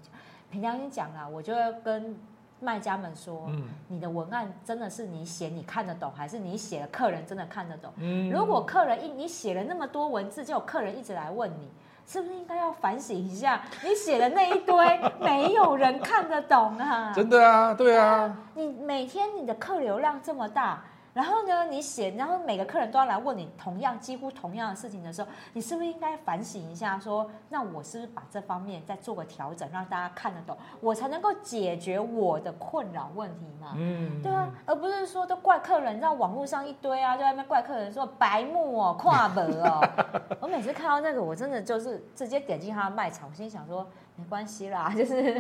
[0.49, 2.17] 凭良心讲啊，我就会跟。
[2.61, 7.93] 卖家们说：“嗯，你的文案真的是你写你看得懂，还是你写的客人真的看得懂？
[7.97, 11.71] 嗯，如果客人一你写了那么多文字，就有客人一直来问你，
[12.07, 13.63] 是不是应该要反省一下？
[13.85, 17.13] 你写的那一堆没有人看得懂啊！
[17.17, 20.83] 真的啊，对啊，你每天你的客流量这么大。”
[21.19, 33.73] 然后呢，你写，然后每个客人都要来问你同样、几乎同样的事情的时候，你是不是应该反省一下说，说那我是不是把这方面再做个调整，让大家看得懂，我才能够解决我的困扰问题嘛？
[33.75, 39.81] 嗯，对啊，而不是说都怪客人，让网络上一堆啊，就在那边怪客人说白目哦、跨门哦。
[40.39, 43.85] 我每次看到那个，我真的就是直接点进他的卖场，我心想说。
[44.19, 45.23] 没关系啦， 就是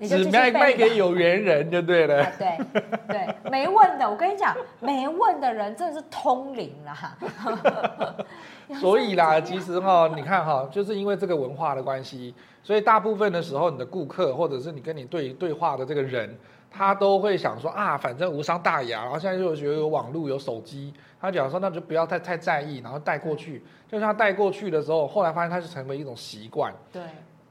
[0.00, 2.26] 你就卖卖给有缘人就对了。
[2.36, 2.58] 对
[3.06, 7.16] 对，没问的，我跟你讲，没问的人真的是通灵啦。
[8.80, 16.36] 所以啦，其实哈，你看哈，就是因为这个文化的关系，所以大部分的时候，你的顾客或者是你跟你对对话的这个人。
[16.76, 19.02] 他都会想说啊，反正无伤大雅。
[19.04, 23.62] 然后现在就觉得有网络有手机，他讲说那就不要太太在意，然后带过去。
[23.88, 26.74] 就像他带过去的时候，后来发现他是成为一种习惯。
[26.92, 27.02] 对，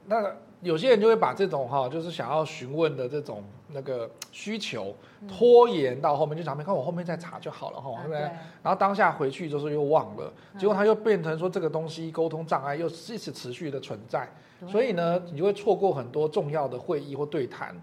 [0.06, 0.24] 那。
[0.60, 3.44] 有些人就会把这种哈，就是想要询问的这种
[3.74, 4.94] 那个需求
[5.28, 8.20] 拖延到后面，就想没看我后面再查就好了哈，对不对？
[8.62, 14.28] 然后当下回去就是又忘了，结果他又变成说这个东西沟通障碍又一直持续的存在，
[14.66, 17.74] 所以呢，你就会错过很多重要的会议或对谈，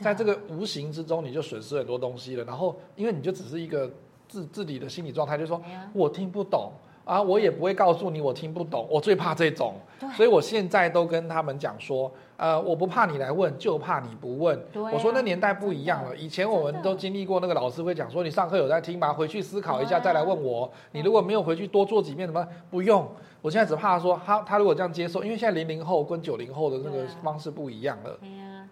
[0.00, 2.44] 在这个无形之中你就损失很多东西了。
[2.44, 3.90] 然后因为你就只是一个
[4.28, 6.72] 自自己的心理状态，就是说我听不懂。
[7.06, 9.76] 啊，我也不会告诉你我听不懂，我最怕这种，
[10.16, 14.58] 所以我现在都跟他们讲说，呃，我不怕你来问，就怕你不问。
[14.74, 19.12] 啊、我说那年代不一样了，以前我们都经历过那个老师会讲说，你上课有在听吗？
[19.12, 20.68] 回去思考一下再来问我。
[20.90, 23.08] 你如果没有回去多做几遍，什么不用。
[23.40, 28.18] 我现在只怕说他他如果这样接受，因为现在零零后跟九零后的那个方式不一样了。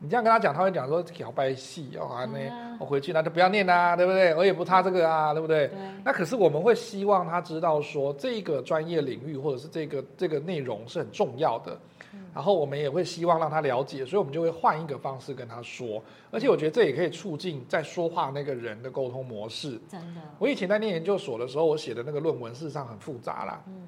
[0.05, 4.35] 你这样跟他讲，他会讲说小白戏哦啊，那、啊、我回去那就不要念啦、啊，对不对？
[4.35, 5.69] 我也不差这个啊，对不对？
[5.69, 5.79] 对。
[6.05, 11.73] 那可是我们会希望他知道说，这个专业领域或者是这个这个内容是很重要的，
[12.13, 16.03] 嗯、然后我们也会希望让他了解，所以我们就会换一个方式跟他说。
[16.31, 19.81] 而且我觉得这也可以促进在说话那个人的沟通模式。
[19.89, 20.21] 真的。
[20.39, 23.63] 我以前在念研究所的时候，我写的那个论文事实上很复杂啦。
[23.67, 23.87] 嗯。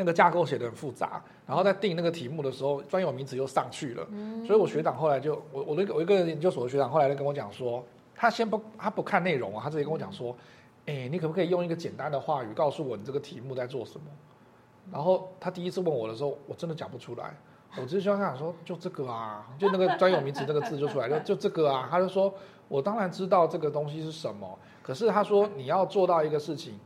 [0.00, 7.84] 那个架构写得很复杂，然后在定那个题目的时候，专有名词又上去了，嗯、所以我学长后来就我我那个我一个研究所的学长后来就跟我讲说，
[8.14, 10.30] 他先不他不看内容啊，他直接跟我讲说，
[10.86, 14.06] 哎、嗯，你可不可以用一个简单的话语告诉我你这个题目在做什么？
[14.92, 17.36] 然后他第一次问我的时候，我真的讲不出来，
[17.76, 22.32] 我只是想想说就这个啊，就那个专有名词那个字就出来，就就这个啊，他就说
[22.68, 26.78] 我当然知道这个东西是什么，可是他说你要做到一个事情。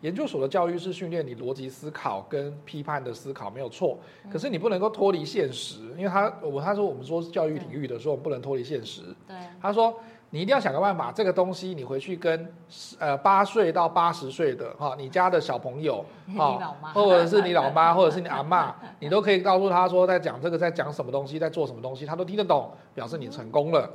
[0.00, 3.98] 研究所的教育是训练你逻辑思考跟批判的思考，没有错。
[4.32, 9.02] 可是你不能够脱离现实，因为他我他说我们说教育领域的时候，我们不能脱离现实。
[9.28, 9.94] 对，他说
[10.30, 12.50] 你一定要想个办法，这个东西你回去跟
[12.98, 16.02] 呃八岁到八十岁的哈，你家的小朋友
[16.34, 23.90] 哈，或者是你老妈， 或者是你阿嬷，你都可以告诉他说在讲这个，在讲什么东西，在做什么东西，他都听得懂，表示你成功了。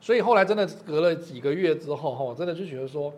[0.00, 3.12] 所以后来真的隔了几个月之后哈，我真的就觉得说。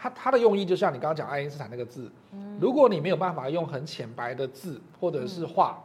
[0.00, 2.10] 他他的用意就像你刚刚讲爱因斯坦那个字，
[2.58, 5.84] 如果你没有办法用很浅白的字或者是话，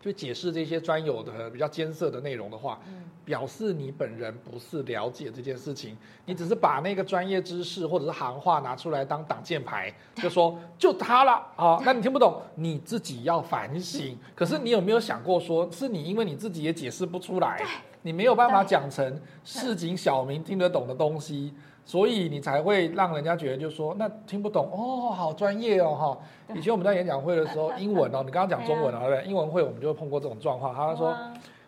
[0.00, 2.80] 去解释这些专有的比较艰涩的内容的话，
[3.24, 14.16] 表示你本人不是了解这件事情，你只是把那个专业知识或者是行话拿出来当挡箭牌，就说就他了啊，那你听不懂，你自己要反省。
[14.34, 17.60] 可是你有没有想过说，是你因为你自己也解释不出来，
[18.02, 21.52] 你没有办法讲成市井小民听得懂的东西。
[21.90, 26.18] 所以你才会让人家觉得，就说那听不懂哦，好专业哦，哈。
[26.54, 29.24] 以前我们在演讲会的时候，英文哦，你刚刚讲中文啊，对不对？
[29.28, 31.12] 英文会我们就会碰过这种状况，他说。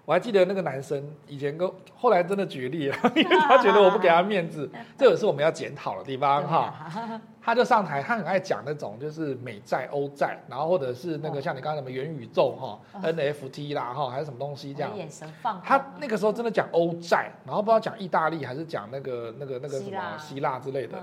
[0.04, 4.68] 我还记得那个男生以前跟后来真的决裂了，因 为 他觉得我不给他面子，
[4.98, 7.20] 这也是我们要检讨的地方哈。
[7.44, 14.96] 他就上台，他很爱讲那种就是美债、欧债，然后或者是那个像你刚刚什么元宇宙哈、NFT 啦哈，还是什么东西这样。
[14.96, 15.60] 眼神放。
[15.62, 20.96] 他那个时候真的讲欧债，然后不知道讲意大利还是讲那个那个那个什么希腊之类的，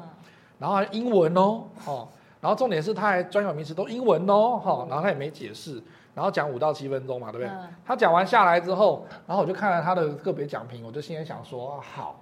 [0.58, 2.08] 然后还英文哦，哈，
[2.40, 5.82] 然后重点是他还专有名词都英文哦，哈，然后他也没解释。
[6.16, 7.50] 然后讲五到七分钟嘛，对不对？
[7.50, 12.20] 嗯、他讲完下来之后，然后我就看了他的个别讲评，我就心里想说好，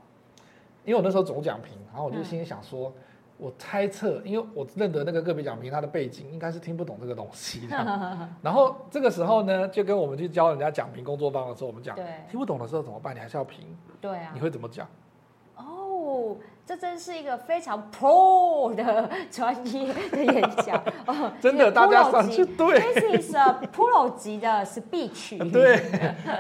[0.86, 3.02] 因为我那时候总讲评，然后我就心里想说，嗯、
[3.38, 7.76] 我猜测，因为我认得那个个别讲评他的背景应该是听不懂这个东西的。
[8.42, 13.16] 然后这个时候呢，就跟我们去教人家讲评工作坊的时候，我们讲，对听不懂的时候怎么办？
[13.16, 13.66] 你还是要评，
[14.02, 14.88] 对啊，你会怎么讲？
[15.56, 16.36] 哦。
[16.68, 20.76] 这真是一个非常 pro 的专业的演讲
[21.08, 25.38] 哦，真的，大家上去对，This is a pro 级的 speech。
[25.50, 25.82] 对，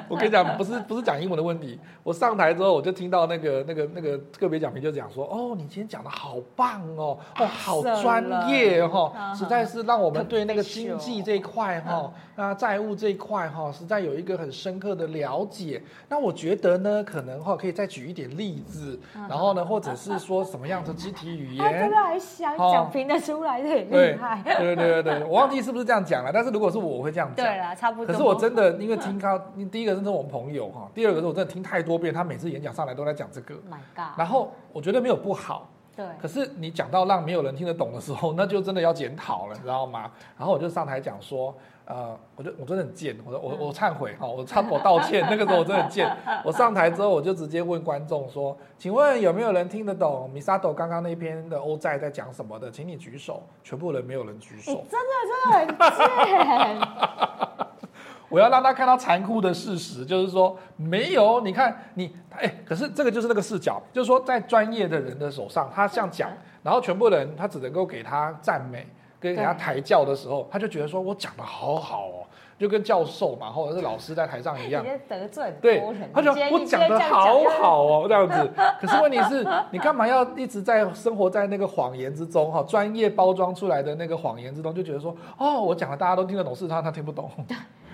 [0.09, 1.79] 我跟你讲，不是不是讲英文的问题。
[2.03, 15.81] 我上台之后，我就听到那个那个那个个别讲评就讲说，哦，你今天讲的好棒哦，哦，好专业哈，实在是让我们对那个经济这一块哈，那债务这一块哈，实在有一个很深刻的了解。
[16.09, 18.99] 那我觉得呢，可能哈可以再举一点例子，
[19.29, 20.16] 然后呢，或者是。
[20.17, 21.65] 说什么样的肢体语言？
[21.65, 24.41] 他真的还想讲评得出来的，很厉害。
[24.43, 26.31] 对对对对，我忘记是不是这样讲了。
[26.33, 27.45] 但是如果是我，我会这样讲。
[27.45, 28.07] 对啦，差不多。
[28.07, 29.37] 可是我真的因为听他，
[29.71, 33.55] 第一个是我们朋友哈，第二个是我真的听太多遍，他每次演讲上来都在讲这个。
[33.55, 34.17] My God。
[34.17, 35.69] 然后我觉得没有不好。
[35.95, 36.05] 对。
[36.21, 40.11] 可是你讲到让没有人听得懂的时候，那就真的要检讨了，你知道吗？
[40.37, 41.55] 然后我就上台讲说。
[41.89, 45.25] 呃，我就我真的很贱，我我我忏悔哈，我忏我道歉。
[45.29, 46.13] 那个时候我真的很贱，
[46.43, 52.69] 我上台之后我就直接问观众说：“请问有没有人听得懂 Misato 刚刚那篇的欧债在讲什么的？
[52.69, 54.83] 请你举手。”全部人没有人举手。
[54.91, 56.87] 真的真的很贱。
[58.29, 61.39] 我要让他看到残酷的事实，就是说没有。
[61.39, 66.29] 你看你，哎，可是这个就是那个视角，就是说在专业的人的手上，他这样讲，
[66.61, 68.85] 然后全部人他只能够给他赞美，
[69.19, 72.23] 跟人家抬轿的时候，他就觉得说我讲的好好哦。
[72.59, 75.79] 就跟教授嘛，或者是老师在台上一样，得罪对，
[76.11, 78.51] 他就我讲的好好哦，这样子。
[78.81, 82.51] 可是问题是， 你干嘛要一直在生活在那个谎言之中？
[82.51, 87.29] 哈，专业包装出来的那个谎言之中，就觉得说，哦，我讲的大家都听得懂，事实上他听不懂。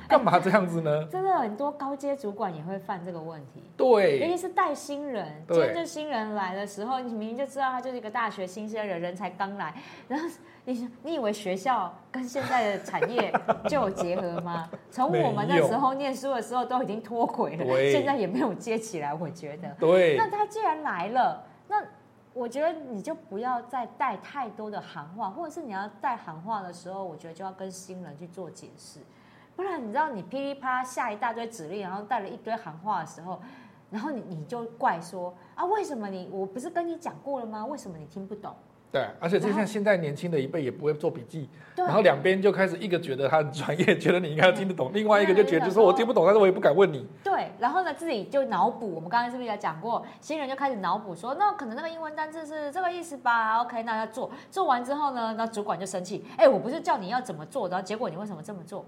[0.09, 1.05] 干嘛这样子呢？
[1.11, 3.63] 真的很多高阶主管也会犯这个问题。
[3.77, 9.73] 对，尤其是带新人，今天就新人来的时候，你明明就知道他就是一个大学新鲜人，人才刚来，
[10.07, 10.27] 然后。
[10.65, 13.33] 你你以为学校跟现在的产业
[13.67, 14.69] 就有结合吗？
[14.89, 19.13] 从我们那时候念书的时候都已经脱轨了，现在也没有接起来。
[19.13, 20.15] 我觉得，对。
[20.15, 21.83] 那他既然来了，那
[22.33, 29.01] 我觉得你就不要再带太多的行话，或者是你要带行话的时候，我觉得就要跟新人去做解释，
[29.55, 33.41] 不然你知道你噼里啪啦下一大堆指令，然后带了一堆行话的时候，
[33.89, 37.65] 然后你你就怪说啊，为什么你我不是跟你讲过了吗？
[37.65, 38.55] 为什么你听不懂？
[38.91, 47.07] 对，而且就像现在年轻的一辈也不会做笔记，然后两边就开始一个觉得他很专业，觉得你应该要听得懂，另外一个就觉得就说我听不懂，但是我也不敢问你。
[47.23, 58.85] 对，然后呢自己就脑补，我们刚才是不是也讲过，新人就开始脑补说，那可能那个英文单字是这个意思吧？OK，那要做，做完之后呢，那主管就生气，哎，我不是叫你要怎么做，然后结果你为什么这么做？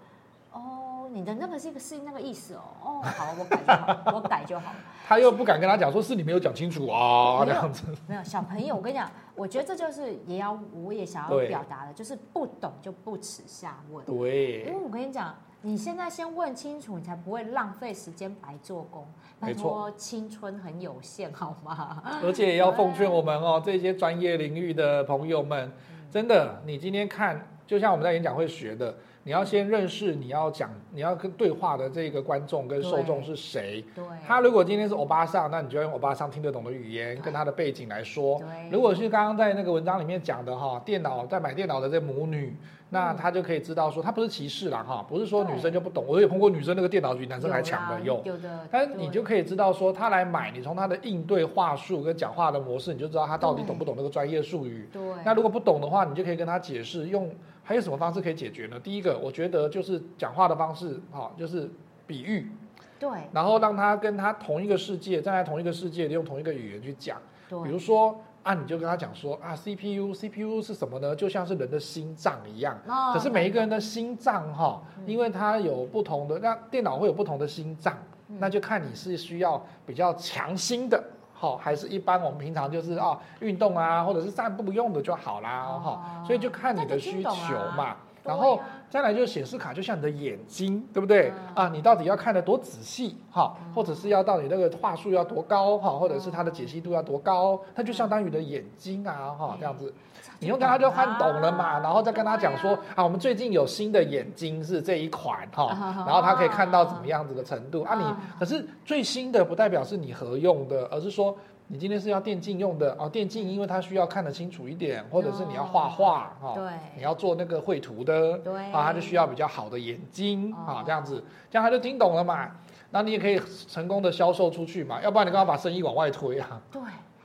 [1.15, 4.73] 哦，你的那个是一个是那个意思哦，哦，好，我改就好，我改就好。
[5.07, 7.83] 他又不敢跟他讲，说是你没有讲清楚啊，这样子。
[8.05, 9.09] 没有小朋友，我跟你讲。
[9.33, 14.05] 我觉得这就是也要，我也想要表达的，就是不懂就不耻下问。
[14.05, 19.07] 对，因为我跟你讲，你现在先问清楚，你才不会浪费时间白做工。
[19.39, 22.01] 没错，青春很有限，好吗？
[22.23, 25.71] 而且也要奉劝我们哦，这些专业领域的朋友们，
[26.09, 28.95] 真的，你今天看，就像我们在演讲会学的。
[29.25, 33.83] 你要先认识你要讲你要跟对话的这个观众跟受众是谁。
[33.95, 34.03] 对。
[34.23, 38.37] 他如果今天是欧巴桑，那你就要用欧巴桑听得懂的语言跟他的背景来说。
[38.37, 38.69] 对。
[38.69, 42.55] 如果是刚刚在那个文章里面讲的哈，电脑在买电脑的这母女，
[42.91, 46.05] 那他就可以知道说，他不是歧视啦哈，不是说女生就不懂。
[46.07, 48.21] 我有碰过女生那个电脑比男生还强的用。
[48.23, 48.67] 有的。
[48.69, 54.87] 但是你就可以知道说，他来买，你从他的应对话术跟讲话的模式，你就知道他到底懂不懂那个专业术语。
[54.93, 55.01] 对。
[55.25, 57.27] 那如果不懂的话，你就可以跟他解释用。
[57.67, 58.79] 还有什么方式可以解决呢？
[58.79, 61.67] 第一个，我觉得就是讲话的方式，哈，就是
[62.05, 62.51] 比喻，
[62.99, 67.17] 对，然后让他跟他同一个世界，站在同一个世界，用同一个语言去讲。
[67.49, 71.15] 对，比如说啊，你就跟他讲说啊，CPU，CPU 是什么呢？
[71.15, 72.79] 就像是人的心脏一样。
[72.87, 73.11] 哦。
[73.15, 77.97] 可是每一个人的心脏，哈，因为它有不同的，那电脑会有不同的心脏，
[78.27, 81.03] 那就看你是需要比较强心的。
[81.37, 87.29] 好，还是一般我们平常就是啊，运动啊，或者是散步用的就好啦，哈、哦，所以就看你的需求
[87.75, 87.97] 嘛。
[88.25, 88.59] 啊、然后
[88.89, 91.31] 再来就是显示卡，就像你的眼睛，对不对？
[91.55, 99.93] 嗯、啊，你到底要看得多仔细，哈，或者是要到你那个话术要多高，哈，或者是它的解析度要多高，它就相当于你的眼睛啊，哈，这样子。
[100.39, 105.69] 你用跟他就看懂了嘛，然后再跟他讲说啊，我们最近有新的眼睛是这一款哈，
[106.05, 107.95] 然后他可以看到怎么样子的程度啊。
[107.95, 108.03] 你
[108.37, 111.35] 可是最新的不代表是你合用的，而是说
[111.67, 113.09] 你今天是要电竞用的哦。
[113.09, 122.51] 电竞因为它需要看得清楚一点，或者是你要画画哈，对，你要做那个绘图的，对啊，他就需要比较好的眼睛啊，这样子，这样他就听懂了嘛。
[122.91, 126.61] 那你也可以成功的销售出去嘛，要不然你干嘛把生意往外推啊？
[126.71, 126.81] 对，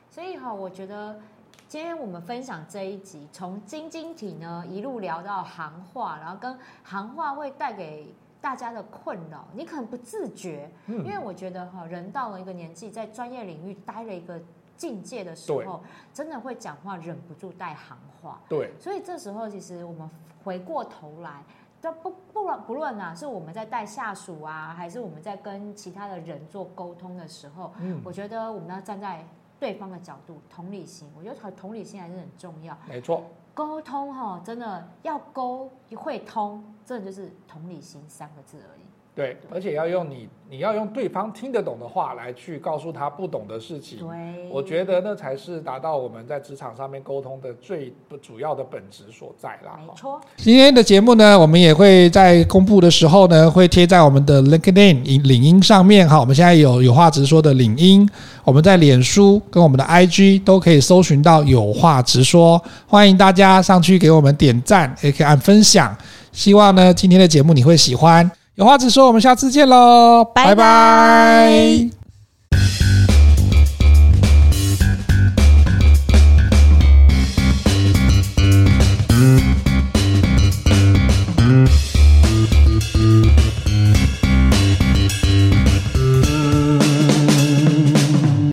[0.09, 1.17] 所以哈，我觉得。
[1.69, 14.41] 今天我们分享这一集，从晶晶体呢一路聊到行话，然后跟行话会带给大家的困扰，你可能不自觉，因为我觉得哈，人到了一个年纪，在专业领域待了一个
[14.77, 15.83] 境界的时候，
[16.13, 18.41] 真的会讲话忍不住带行话。
[18.49, 20.09] 对，所以这时候其实我们
[20.43, 21.43] 回过头来，
[21.81, 29.25] 都不不论不论啊，是我们在带下属啊，还是我们在跟其他的人做沟通的时候，嗯，我觉得我们要站在。
[29.61, 32.75] 对方的角度，同理心，我觉得同理心还是很重要。
[32.89, 33.23] 没错，
[33.61, 38.81] 沟通哈，真的要沟会通，真的就是同理心三个字而已。
[39.21, 43.99] 对，而且要用你，你要用对方听得懂的话来去告诉他不懂的事情。
[43.99, 44.09] 对，
[44.51, 47.93] 我觉得那才是达到我们在职场上面沟通的最
[48.23, 49.79] 主要的本质所在啦。
[49.87, 56.19] 没错，今天的节目呢，我们也会在公布的时候呢，会贴在我们的 LinkedIn 领英上面哈。
[56.19, 58.09] 我们现在有有话直说的领英，
[58.43, 65.95] 我们在脸书跟我们的 IG 都可以搜寻到有话直说，欢迎大家上去给我们点赞，也可以按分享。
[66.33, 68.40] 希望呢，今天的节目你会喜欢。
[68.61, 72.00] 有话直说，我们下次见喽，拜拜。